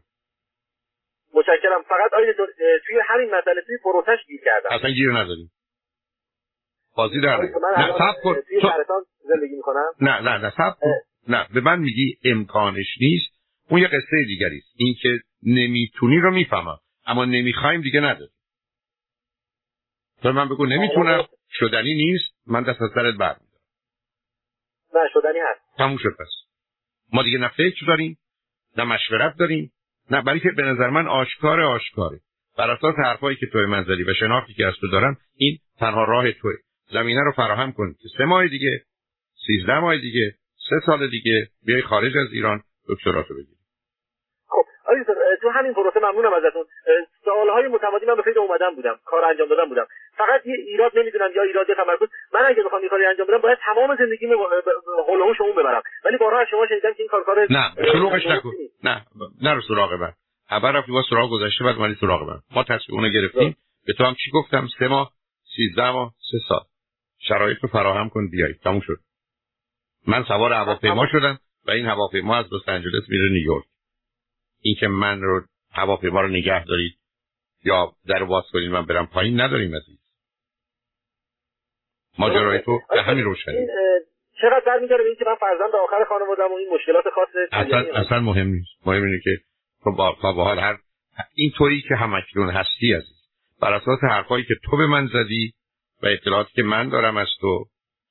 متشکرم. 1.34 1.82
فقط 1.82 2.14
آیا 2.14 2.34
توی 2.88 3.00
همین 3.08 3.36
مسئله 3.36 3.62
توی 3.68 3.78
پروسش 3.84 4.26
گیر 4.28 4.42
کردم. 4.46 4.70
اصلا 4.72 4.90
گیر 4.90 5.12
نداریم 5.12 5.52
بازی 6.96 7.22
در 7.22 7.38
نه 7.78 7.94
سب 7.98 8.22
کن. 8.24 8.36
زندگی 9.20 9.56
می‌کنم. 9.56 9.92
نه 10.02 10.22
نه 10.22 10.38
نه 10.38 10.50
سب 10.50 10.80
کن. 10.80 10.92
نه 11.30 11.48
به 11.54 11.62
من 11.62 11.80
میگی 11.80 12.18
امکانش 12.24 12.98
نیست. 13.02 13.32
اون 13.70 13.82
یه 13.82 13.88
قصه 13.88 14.24
دیگری 14.28 14.58
است. 14.58 14.74
این 14.76 14.96
که 15.02 15.20
نمی‌تونی 15.44 16.18
رو 16.20 16.32
می‌فهمم 16.32 16.78
اما 17.06 17.26
نمی‌خوایم 17.26 17.82
دیگه 17.82 18.00
نداری 18.00 18.32
تو 20.22 20.32
من 20.32 20.50
بگو 20.50 20.66
نمی‌تونم. 20.66 21.28
شدنی 21.52 21.94
نیست. 21.94 22.34
من 22.48 22.64
دست 22.64 22.82
از 22.82 22.90
سرت 22.96 23.16
بر 23.16 23.36
نه 24.94 25.10
شدنی 25.14 25.40
هست. 25.52 25.78
تموم 25.78 25.98
شد 25.98 26.16
پس. 26.20 26.30
ما 27.14 27.24
دیگه 27.24 27.38
نه 27.38 27.48
فکر 27.48 27.86
داریم 27.88 28.18
نه 28.78 28.84
مشورت 28.84 29.38
داریم 29.38 29.72
نه 30.12 30.22
برای 30.22 30.40
که 30.40 30.50
به 30.58 30.64
نظر 30.64 30.90
من 30.90 31.08
آشکار 31.08 31.62
آشکاره. 31.62 32.20
بر 32.58 32.72
اساس 32.72 32.96
حرفایی 32.96 33.38
که 33.38 33.46
توی 33.46 33.66
من 33.66 33.84
زدی 33.84 34.04
و 34.04 34.14
شناختی 34.14 34.54
که 34.54 34.66
از 34.66 34.74
تو 34.82 34.88
دارم 34.88 35.18
این 35.36 35.58
تنها 35.78 36.04
راه 36.04 36.32
توی 36.32 36.54
زمینه 36.92 37.22
رو 37.22 37.32
فراهم 37.32 37.72
کن. 37.72 37.94
که 37.94 38.08
سه 38.18 38.26
ماه 38.26 38.48
دیگه 38.48 38.84
سیزده 39.48 39.80
ماه 39.80 39.98
دیگه 39.98 40.36
سه 40.70 40.76
سال 40.86 41.10
دیگه 41.10 41.48
بیای 41.66 41.82
خارج 41.82 42.18
از 42.18 42.28
ایران 42.34 42.62
دکتراتو 42.90 43.34
بگیری. 43.34 43.60
خب 44.48 44.66
تو 45.42 45.50
همین 45.50 45.74
پروسه 45.74 46.00
ممنونم 46.00 46.34
ازتون. 46.34 46.66
سالهای 47.26 47.68
متمادی 47.68 48.06
من 48.06 48.16
به 48.16 48.22
فکر 48.22 48.40
اومدم 48.40 48.76
بودم 48.76 49.00
کار 49.06 49.26
انجام 49.26 49.50
دادم 49.50 49.70
بودم. 49.70 49.88
فقط 50.18 50.46
یه 50.46 50.56
ایراد 50.56 50.92
نمی‌دونم 50.96 51.30
یا 51.36 51.44
ایراد 51.44 51.68
تمرکز. 51.68 52.08
من 52.34 52.46
اگه 52.46 52.64
بخوام 52.64 52.82
این 52.82 52.90
کاری 52.90 53.06
انجام 53.06 53.28
بدم 53.28 53.38
باید 53.38 53.58
تمام 53.66 53.96
زندگیمو 53.96 54.36
هولوش 55.08 55.42
اون 55.42 55.52
ببرم. 55.52 55.82
ولی 56.06 56.18
بارها 56.18 56.40
از 56.40 56.48
شما 56.52 56.68
شنیدم 56.68 56.94
که 56.94 57.00
این 57.00 57.08
کار 57.08 57.24
کار 57.24 57.48
نه 57.50 57.76
سراغش 57.76 58.28
نکن. 58.28 58.52
نه 58.84 59.06
نه 59.42 59.62
سراغ 59.68 59.94
من. 59.94 60.12
اول 60.52 60.76
رفتی 60.76 60.92
با 60.92 61.04
سراغ 61.10 61.32
گذشته 61.32 61.64
بعد 61.64 61.76
مالی 61.76 61.96
سراغ 62.02 62.30
من. 62.30 62.40
ما 62.56 62.64
تصمیم 62.64 63.00
اونو 63.00 63.10
گرفتیم 63.10 63.58
به 63.88 63.94
تو 63.94 64.04
هم 64.04 64.14
چی 64.14 64.32
گفتم؟ 64.34 64.68
سه 64.80 64.88
ماه 64.88 65.12
سیزده 65.56 65.92
ماه 65.92 66.14
سه 66.32 66.38
سال. 66.50 66.62
شرایط 67.20 67.58
رو 67.62 67.70
فراهم 67.70 68.10
کن 68.10 68.30
بیای. 68.32 68.54
تموم 68.54 68.80
شد. 68.80 68.98
من 70.08 70.24
سوار 70.24 70.54
هواپیما 70.54 71.08
شدم 71.12 71.40
و 71.68 71.72
این 71.72 71.86
هواپیما 71.86 72.36
از 72.38 72.46
لس 72.54 72.70
آنجلس 72.70 73.10
میره 73.10 73.30
نیویورک. 73.30 73.66
اینکه 74.62 74.88
من 74.88 75.22
رو 75.22 75.42
هواپیما 75.72 76.22
رو 76.22 76.28
نگه 76.28 76.66
دارید 76.66 77.00
یا 77.64 77.92
در 78.08 78.24
باز 78.24 78.44
کنید 78.54 78.72
من 78.72 78.86
برم 78.86 79.08
پایین 79.08 79.42
نداریم 79.42 79.76
عزیز. 79.76 80.00
ماجرای 82.20 82.60
تو 82.60 82.80
به 82.90 83.04
همین 83.04 83.24
روشنی 83.24 83.68
چقدر 84.42 84.64
در 84.66 84.80
میداره 84.80 85.06
این 85.06 85.16
که 85.16 85.26
من 85.26 85.36
فرزند 85.36 85.76
آخر 85.76 86.04
خانوادم 86.10 86.52
و 86.52 86.56
این 86.56 86.70
مشکلات 86.74 87.06
خاص 87.16 87.28
اصلا, 87.52 88.00
اصلا 88.02 88.20
مهم 88.20 88.48
نیست. 88.48 88.88
مهم 88.88 89.04
اینه 89.04 89.20
که 89.24 89.38
تو 89.84 89.92
با, 89.92 90.18
با 90.22 90.44
حال 90.44 90.60
هر 90.60 90.78
این 91.36 91.52
طوری 91.58 91.82
که 91.82 91.96
همکنون 91.96 92.50
هستی 92.50 92.94
عزیز. 92.94 93.20
بر 93.62 93.74
اساس 93.74 94.00
حرفایی 94.04 94.44
که 94.44 94.56
تو 94.64 94.78
به 94.78 94.88
من 94.88 95.08
زدی 95.08 95.54
و 96.04 96.08
اطلاعاتی 96.08 96.52
که 96.54 96.64
من 96.64 96.90
دارم 96.90 97.18
از 97.18 97.28
تو 97.42 97.66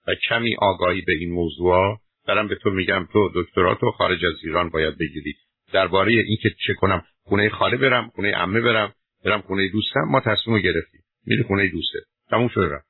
و 0.08 0.14
کمی 0.28 0.56
آگاهی 0.58 1.00
به 1.00 1.12
این 1.12 1.30
موضوع 1.32 2.00
دارم 2.26 2.48
به 2.48 2.54
تو 2.54 2.70
میگم 2.70 3.08
تو 3.12 3.30
دکتراتو 3.34 3.90
خارج 3.90 4.24
از 4.24 4.34
ایران 4.44 4.70
باید 4.70 4.98
بگیری. 4.98 5.34
درباره 5.72 6.12
اینکه 6.12 6.50
چه 6.66 6.74
کنم 6.74 7.04
خونه 7.22 7.48
خاله 7.48 7.76
برم 7.76 8.08
خونه 8.14 8.32
عمه 8.32 8.60
برم 8.60 8.94
برم 9.24 9.40
خونه 9.40 9.68
دوستم 9.68 10.00
ما 10.00 10.20
تصمیم 10.20 10.58
گرفتیم. 10.58 11.00
میری 11.26 11.42
خونه 11.42 11.68
دوسته 11.68 11.98
تموم 12.30 12.48
شده 12.48 12.80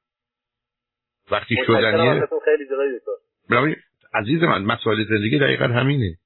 وقتی 1.31 1.57
شدنیه 1.67 2.27
خیلی 2.45 3.77
عزیز 4.15 4.43
من 4.43 4.65
مسائل 4.65 5.05
زندگی 5.05 5.39
دقیقا 5.39 5.65
همینه. 5.65 6.17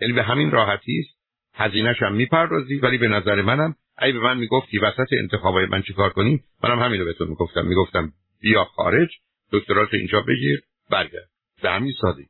یعنی 0.00 0.14
به 0.14 0.22
همین 0.22 0.50
راحتی 0.50 0.98
است. 0.98 1.18
هزینهش 1.54 2.02
هم 2.02 2.14
می‌پردازی 2.14 2.78
ولی 2.78 2.98
به 2.98 3.08
نظر 3.08 3.42
منم 3.42 3.76
ای 4.02 4.12
به 4.12 4.18
من 4.18 4.38
می‌گفتی 4.38 4.78
وسط 4.78 5.12
انتخابای 5.12 5.66
من 5.66 5.82
چیکار 5.82 6.10
کنیم؟ 6.10 6.44
منم 6.64 6.78
همین 6.78 7.00
رو 7.00 7.06
به 7.06 7.12
تو 7.12 7.24
می‌گفتم. 7.24 7.66
می‌گفتم 7.66 8.12
بیا 8.40 8.64
خارج. 8.64 9.08
دکترات 9.54 9.88
اینجا 9.94 10.20
بگیر 10.20 10.62
برگرد. 10.90 11.28
به 11.62 11.70
همین 11.70 11.92
سادی 12.00 12.28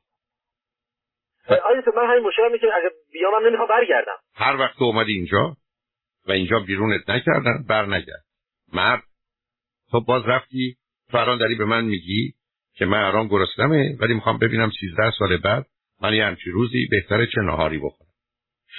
آیا 1.48 1.82
تو 1.84 1.90
من 1.96 2.10
همین 2.10 2.22
مشکل 2.22 2.58
که 2.58 2.66
اگه 2.66 2.90
بیام 3.12 3.32
من 3.42 3.48
نمی‌خوام 3.48 3.68
برگردم. 3.68 4.16
هر 4.34 4.56
وقت 4.56 4.78
تو 4.78 4.84
اومدی 4.84 5.12
اینجا 5.12 5.56
و 6.26 6.32
اینجا 6.32 6.58
بیرونت 6.58 7.10
نکردن 7.10 7.64
بر 7.68 7.86
نگرد. 7.86 8.24
مرد 8.72 9.02
تو 9.90 10.00
باز 10.00 10.22
رفتی 10.26 10.76
فران 11.10 11.38
داری 11.38 11.54
به 11.54 11.64
من 11.64 11.84
میگی 11.84 12.34
که 12.74 12.86
من 12.86 12.98
الان 12.98 13.28
گرسنمه 13.28 13.96
ولی 14.00 14.14
می‌خوام 14.14 14.38
ببینم 14.38 14.70
سیزده 14.80 15.10
سال 15.18 15.36
بعد 15.36 15.66
من 16.02 16.14
یه 16.14 16.24
همچی 16.24 16.50
روزی 16.50 16.86
بهتره 16.90 17.26
چه 17.26 17.40
نهاری 17.40 17.78
بخورم. 17.78 18.03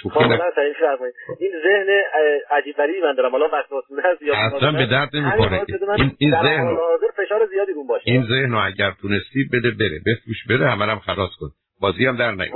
شوخی 0.02 0.18
این 0.18 1.52
ذهن 1.64 2.02
عجیب 2.50 2.76
غریبی 2.76 3.00
من 3.00 3.14
دارم. 3.14 3.30
حالا 3.30 3.46
وسواس 3.46 3.84
هست 4.04 4.22
یا 4.22 4.34
اصلا 4.36 4.72
به 4.72 4.86
درد 4.86 5.16
نمی‌خوره. 5.16 5.64
این 5.96 6.16
این 6.18 6.30
ذهن 6.42 6.76
فشار 7.16 7.46
زیادی 7.46 7.72
رو 7.72 7.84
باشه. 7.84 8.02
این 8.06 8.22
ذهن 8.22 8.52
رو 8.52 8.66
اگر 8.66 8.90
تونستی 9.02 9.44
بده 9.52 9.70
بره. 9.70 10.00
بفروش 10.06 10.36
بده 10.48 10.68
همه 10.68 10.84
هم 10.84 10.98
خلاص 10.98 11.30
کن. 11.40 11.48
بازی 11.80 12.06
هم 12.06 12.16
در 12.16 12.30
نیار 12.30 12.50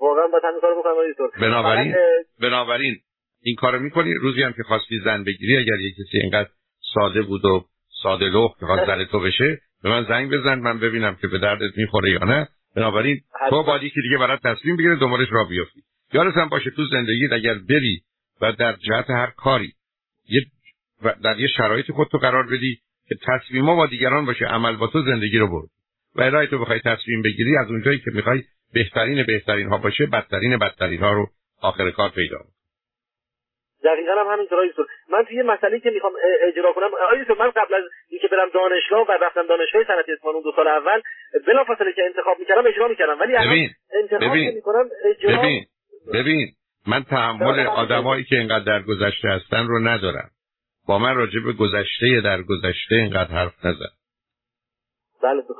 واقعا 0.00 0.26
باید 0.26 0.44
همین 0.44 0.60
کارو 0.60 0.80
بکنم 0.80 0.94
بنابراین 1.40 1.94
بنابراین 2.40 2.96
این 3.42 3.56
کارو 3.56 3.78
می‌کنی. 3.78 4.14
روزی 4.14 4.42
هم 4.42 4.52
که 4.52 4.62
خواستی 4.62 5.00
زن 5.04 5.24
بگیری 5.24 5.56
اگر 5.56 5.80
یه 5.80 5.90
کسی 5.90 6.18
اینقدر 6.18 6.48
ساده 6.94 7.22
بود 7.22 7.44
و 7.44 7.64
ساده 8.02 8.24
لوح 8.24 8.50
که 8.60 8.66
خواست 8.66 8.86
زن 8.86 9.04
تو 9.04 9.20
بشه 9.20 9.58
به 9.82 9.88
من 9.88 10.04
زنگ 10.04 10.32
بزن 10.32 10.58
من 10.58 10.78
ببینم 10.78 11.16
که 11.20 11.28
به 11.28 11.38
دردت 11.38 11.76
می‌خوره 11.76 12.10
یا 12.10 12.24
نه. 12.24 12.48
بنابراین 12.76 13.20
تو 13.50 13.62
باید 13.62 13.92
که 13.92 14.00
دیگه 14.00 14.18
برات 14.18 14.40
تصمیم 14.44 14.76
بگیره 14.76 14.96
دنبالش 14.96 15.28
را 15.30 15.44
بیافتی. 15.44 15.80
یادت 16.12 16.36
هم 16.36 16.48
باشه 16.48 16.70
تو 16.70 16.84
زندگی 16.86 17.28
اگر 17.32 17.54
بری 17.54 18.00
و 18.40 18.52
در 18.52 18.72
جهت 18.72 19.10
هر 19.10 19.30
کاری 19.36 19.72
یه 20.28 20.42
در 21.24 21.40
یه 21.40 21.48
شرایط 21.48 21.90
خود 21.90 22.08
تو 22.08 22.18
قرار 22.18 22.46
بدی 22.46 22.78
که 23.08 23.14
تصمیم 23.26 23.66
با 23.66 23.86
دیگران 23.86 24.26
باشه 24.26 24.44
عمل 24.44 24.76
با 24.76 24.86
تو 24.86 25.02
زندگی 25.02 25.38
رو 25.38 25.48
برد 25.48 25.68
و 26.16 26.22
الهی 26.22 26.46
تو 26.46 26.58
بخوای 26.58 26.80
تصمیم 26.80 27.22
بگیری 27.22 27.56
از 27.56 27.70
اونجایی 27.70 27.98
که 27.98 28.10
می‌خوای 28.14 28.42
بهترین 28.74 29.24
بهترین 29.26 29.68
ها 29.68 29.78
باشه 29.78 30.06
بدترین 30.06 30.58
بدترین 30.58 31.00
ها 31.00 31.12
رو 31.12 31.26
آخر 31.62 31.90
کار 31.90 32.10
پیدا 32.10 32.38
دقیقا 33.84 34.12
هم 34.12 34.38
آیسون 34.58 34.86
من 35.08 35.24
توی 35.24 35.42
مسئله 35.42 35.80
که 35.80 35.90
می‌خوام 35.90 36.12
اجرا 36.48 36.72
کنم 36.72 36.90
آیسون 37.10 37.38
من 37.38 37.50
قبل 37.50 37.74
از 37.74 37.82
اینکه 38.08 38.28
برم 38.28 38.48
دانشگاه 38.54 39.06
و 39.08 39.12
رفتم 39.12 39.46
دانشگاه 39.46 39.84
صنعت 39.84 40.08
اسمان 40.08 40.34
اون 40.34 40.42
دو 40.42 40.52
سال 40.56 40.68
اول 40.68 41.00
بلا 41.46 41.64
فاصله 41.64 41.92
که 41.92 42.02
انتخاب 42.02 42.38
می‌کردم 42.38 42.66
اجرا 42.66 42.88
می‌کردم 42.88 43.20
ولی 43.20 43.32
ببین. 43.32 43.70
انتخاب 44.02 44.30
ببین. 44.30 44.54
می‌کنم 44.54 44.88
اجرا 45.04 45.38
ببین. 45.38 45.66
ببین 46.14 46.52
من 46.86 47.02
تحمل 47.04 47.66
آدمایی 47.66 48.24
که 48.24 48.36
اینقدر 48.36 48.64
در 48.64 48.82
گذشته 48.82 49.28
هستن 49.28 49.66
رو 49.66 49.78
ندارم. 49.78 50.30
با 50.86 50.98
من 50.98 51.16
راجع 51.16 51.40
به 51.44 51.52
گذشته 51.52 52.20
در 52.24 52.42
گذشته 52.42 52.94
اینقدر 52.94 53.30
حرف 53.30 53.64
نزن. 53.64 53.90
بله 55.22 55.42
تو 55.42 55.54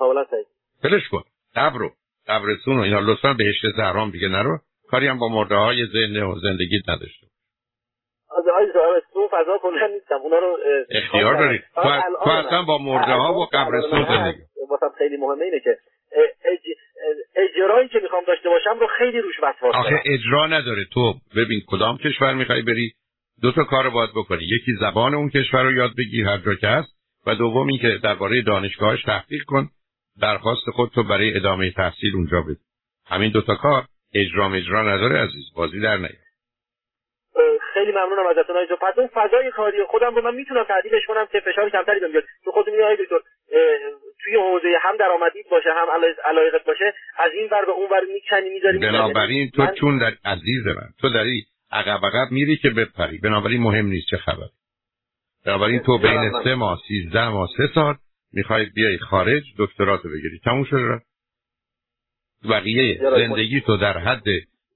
بلش 0.84 1.08
کن. 1.08 1.22
قبر 1.56 1.78
رو 1.78 1.90
قبرستون 2.28 2.78
و 2.78 2.80
اینا 2.80 3.00
لطفا 3.00 3.32
بهشت 3.32 3.62
زهران 3.76 4.10
دیگه 4.10 4.28
نرو. 4.28 4.58
کاری 4.88 5.06
هم 5.06 5.18
با 5.18 5.28
مرده 5.28 5.54
های 5.54 5.86
ذهن 5.86 6.22
و 6.22 6.38
زندگی 6.38 6.82
نداشته 6.88 7.26
تو 9.12 9.28
فضا 9.32 9.58
کلا 9.62 9.86
نیستم 9.86 10.14
اونا 10.14 10.38
رو 10.38 10.58
اختیار 10.90 11.38
داری. 11.38 11.58
تو 12.24 12.30
اصلا 12.30 12.62
با 12.62 12.78
مرده 12.78 13.12
ها 13.12 13.34
و 13.34 13.46
قبرستون 13.52 14.04
زندگی 14.04 14.42
خیلی 14.98 15.16
مهمه 15.16 15.44
اینه 15.44 15.60
که 15.60 15.78
اجرایی 17.36 17.88
که 17.88 18.00
می‌خوام 18.02 18.24
داشته 18.24 18.48
باشم 18.48 18.78
رو 18.78 18.86
خیلی 18.98 19.20
روش 19.20 19.34
وسواس 19.42 19.74
آخه 19.74 20.02
اجرا 20.06 20.46
نداره. 20.46 20.84
تو 20.94 21.14
ببین 21.36 21.62
کدام 21.66 21.98
کشور 21.98 22.34
می‌خوای 22.34 22.62
بری؟ 22.62 22.92
دو 23.42 23.52
تا 23.52 23.64
کار 23.64 23.90
باید 23.90 24.10
بکنی. 24.10 24.44
یکی 24.44 24.72
زبان 24.80 25.14
اون 25.14 25.30
کشور 25.30 25.62
رو 25.62 25.72
یاد 25.72 25.90
بگیر 25.98 26.26
هر 26.26 26.38
جا 26.38 26.54
که 26.54 26.66
هست 26.66 26.92
و 27.26 27.34
دوم 27.34 27.66
اینکه 27.66 27.98
درباره 28.02 28.42
دانشگاهش 28.42 29.02
تحقیق 29.02 29.42
کن. 29.46 29.68
درخواست 30.20 30.70
خود 30.70 30.90
تو 30.94 31.02
برای 31.02 31.36
ادامه 31.36 31.70
تحصیل 31.70 32.14
اونجا 32.14 32.40
بده. 32.40 32.60
همین 33.06 33.30
دوتا 33.30 33.54
کار 33.54 33.84
اجرام 34.14 34.52
اجرا 34.52 34.94
نداره 34.94 35.18
عزیز. 35.18 35.44
بازی 35.56 35.80
در 35.80 35.96
نیار 35.96 36.12
خیلی 37.74 37.92
ممنونم 37.92 38.26
ازتون 38.26 38.56
آقای 38.56 38.76
پس 38.80 38.98
اون 38.98 39.08
فضای 39.14 39.50
کاری 39.50 39.84
خودم 39.84 40.14
رو 40.14 40.22
من 40.22 40.34
می‌تونم 40.34 40.64
تعدیلش 40.64 41.06
کنم 41.06 41.26
که 41.32 41.40
فشار 41.40 41.70
کمتری 41.70 42.00
بهم 42.00 42.12
بیاد. 42.12 42.24
تو 42.44 42.52
خودت 42.52 42.68
میگی 42.68 43.02
دکتر 43.04 43.20
توی 44.24 44.34
حوزه 44.34 44.68
هم 44.82 44.96
درآمدی 44.96 45.42
باشه 45.50 45.68
هم 45.70 45.86
علایقت 46.24 46.64
باشه 46.66 46.94
از 47.18 47.30
این 47.34 47.48
ور 47.52 47.64
به 47.64 47.72
اون 47.72 47.90
ور 47.90 48.00
می‌کنی 48.14 48.50
می‌ذاری 48.50 48.78
بنابراین 48.78 49.50
تو 49.50 49.66
چون 49.80 49.98
در 49.98 50.12
عزیز 50.24 50.66
من 50.66 50.88
تو 51.00 51.08
داری 51.08 51.46
عقب 51.72 52.06
عقب 52.06 52.30
میری 52.30 52.56
که 52.56 52.70
بپری. 52.70 53.18
بنابراین 53.18 53.62
مهم 53.62 53.86
نیست 53.86 54.06
چه 54.10 54.16
خبر 54.16 54.48
بنابراین 55.46 55.78
تو 55.78 55.98
بین 55.98 56.32
سه 56.44 56.54
ماه 56.54 56.80
سیزده 56.88 57.28
ماه 57.28 57.48
سه 57.56 57.68
سال 57.74 57.94
می‌خوای 58.32 58.66
بیای 58.66 58.98
خارج 58.98 59.42
دکتراتو 59.58 60.08
بگیری. 60.08 60.38
تموم 60.44 60.64
شده 60.64 61.00
بقیه 62.50 62.98
زندگی 62.98 63.60
تو 63.60 63.76
در 63.76 63.98
حد 63.98 64.24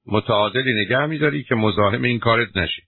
متعادلی 0.07 0.85
نگه 0.85 1.07
میداری 1.07 1.43
که 1.43 1.55
مزاحم 1.55 2.03
این 2.03 2.19
کارت 2.19 2.57
نشی. 2.57 2.83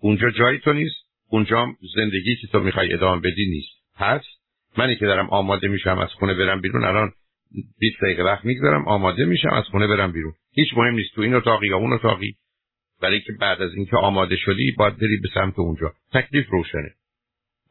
اونجا 0.00 0.30
جایی 0.30 0.58
تو 0.58 0.72
نیست 0.72 0.96
اونجا 1.30 1.66
زندگی 1.96 2.36
که 2.36 2.46
تو 2.52 2.60
می‌خوای 2.60 2.92
ادامه 2.92 3.20
بدی 3.20 3.46
نیست. 3.46 3.76
پس 3.98 4.24
منی 4.78 4.96
که 4.96 5.06
دارم 5.06 5.30
آماده 5.30 5.68
میشم 5.68 5.98
از 5.98 6.08
خونه 6.08 6.34
برم 6.34 6.60
بیرون 6.60 6.84
الان 6.84 7.12
20 7.78 8.02
دقیقه 8.02 8.22
وقت 8.22 8.44
می‌گذارم 8.44 8.88
آماده 8.88 9.24
میشم 9.24 9.48
از 9.48 9.64
خونه 9.64 9.86
برم 9.86 10.12
بیرون. 10.12 10.32
هیچ 10.52 10.68
مهم 10.76 10.94
نیست 10.94 11.14
تو 11.14 11.22
این 11.22 11.34
اتاقی 11.34 11.68
یا 11.68 11.76
اون 11.76 11.92
اتاقی. 11.92 12.36
برای 13.02 13.20
که 13.20 13.32
بعد 13.40 13.62
از 13.62 13.74
اینکه 13.74 13.96
آماده 13.96 14.36
شدی 14.36 14.74
باید 14.78 14.96
بری 14.96 15.16
به 15.22 15.28
سمت 15.34 15.58
اونجا. 15.58 15.92
تکلیف 16.14 16.46
روشنه. 16.50 16.90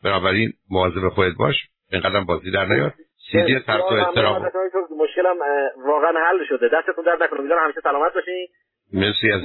بنابراین 0.04 0.54
مواظب 0.70 1.10
خودت 1.10 1.36
باش 1.38 1.56
اینقدر 1.91 2.20
بازی 2.22 2.52
در 2.52 2.65
نیار. 2.65 2.94
سیدی 3.32 3.60
ترس 3.60 3.84
و 3.91 3.94
استرام 3.94 4.52
مشکلم 5.00 5.36
واقعا 5.88 6.13
حل 6.28 6.46
شده. 6.50 6.70
دستتون 6.74 7.06
درد 7.06 7.24
نکنه 7.24 7.41
می‌ذارم 7.41 7.63
همیشه 7.63 7.82
سلامت 7.84 8.13
باشین. 8.13 8.48
مرسی 8.94 9.32
از 9.32 9.41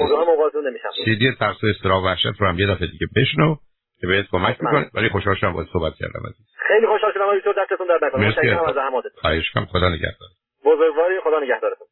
سیدی 1.04 1.32
ترس 1.32 1.64
و 1.64 1.66
استرام 1.66 2.04
وحشت 2.04 2.40
رو 2.40 2.46
هم 2.48 2.58
یه 2.58 2.66
دفعه 2.66 2.86
دیگه 2.86 3.06
بشنو. 3.16 3.56
که 4.00 4.06
بهت 4.06 4.26
کمک 4.32 4.56
می‌کنه. 4.60 4.90
ولی 4.94 5.08
خوشحال 5.08 5.34
شدم 5.34 5.52
باید 5.52 5.68
صحبت 5.72 5.92
کردم 5.94 6.20
عزیز. 6.28 6.46
خیلی 6.68 6.86
خوشحال 6.86 7.12
شدم 7.12 7.22
آقای 7.22 7.40
دستتون 7.58 7.86
درد 7.86 8.04
نکنه 8.04 8.26
مرسی. 8.26 8.48
از 8.48 8.74
زحماتتون 8.74 9.20
خواهش 9.20 9.50
کنم 9.50 9.66
خدا 9.66 9.88
نگهدار. 9.88 10.28
بزرگواری 10.64 11.20
خدا 11.20 11.40
نگهدارتون. 11.40 11.86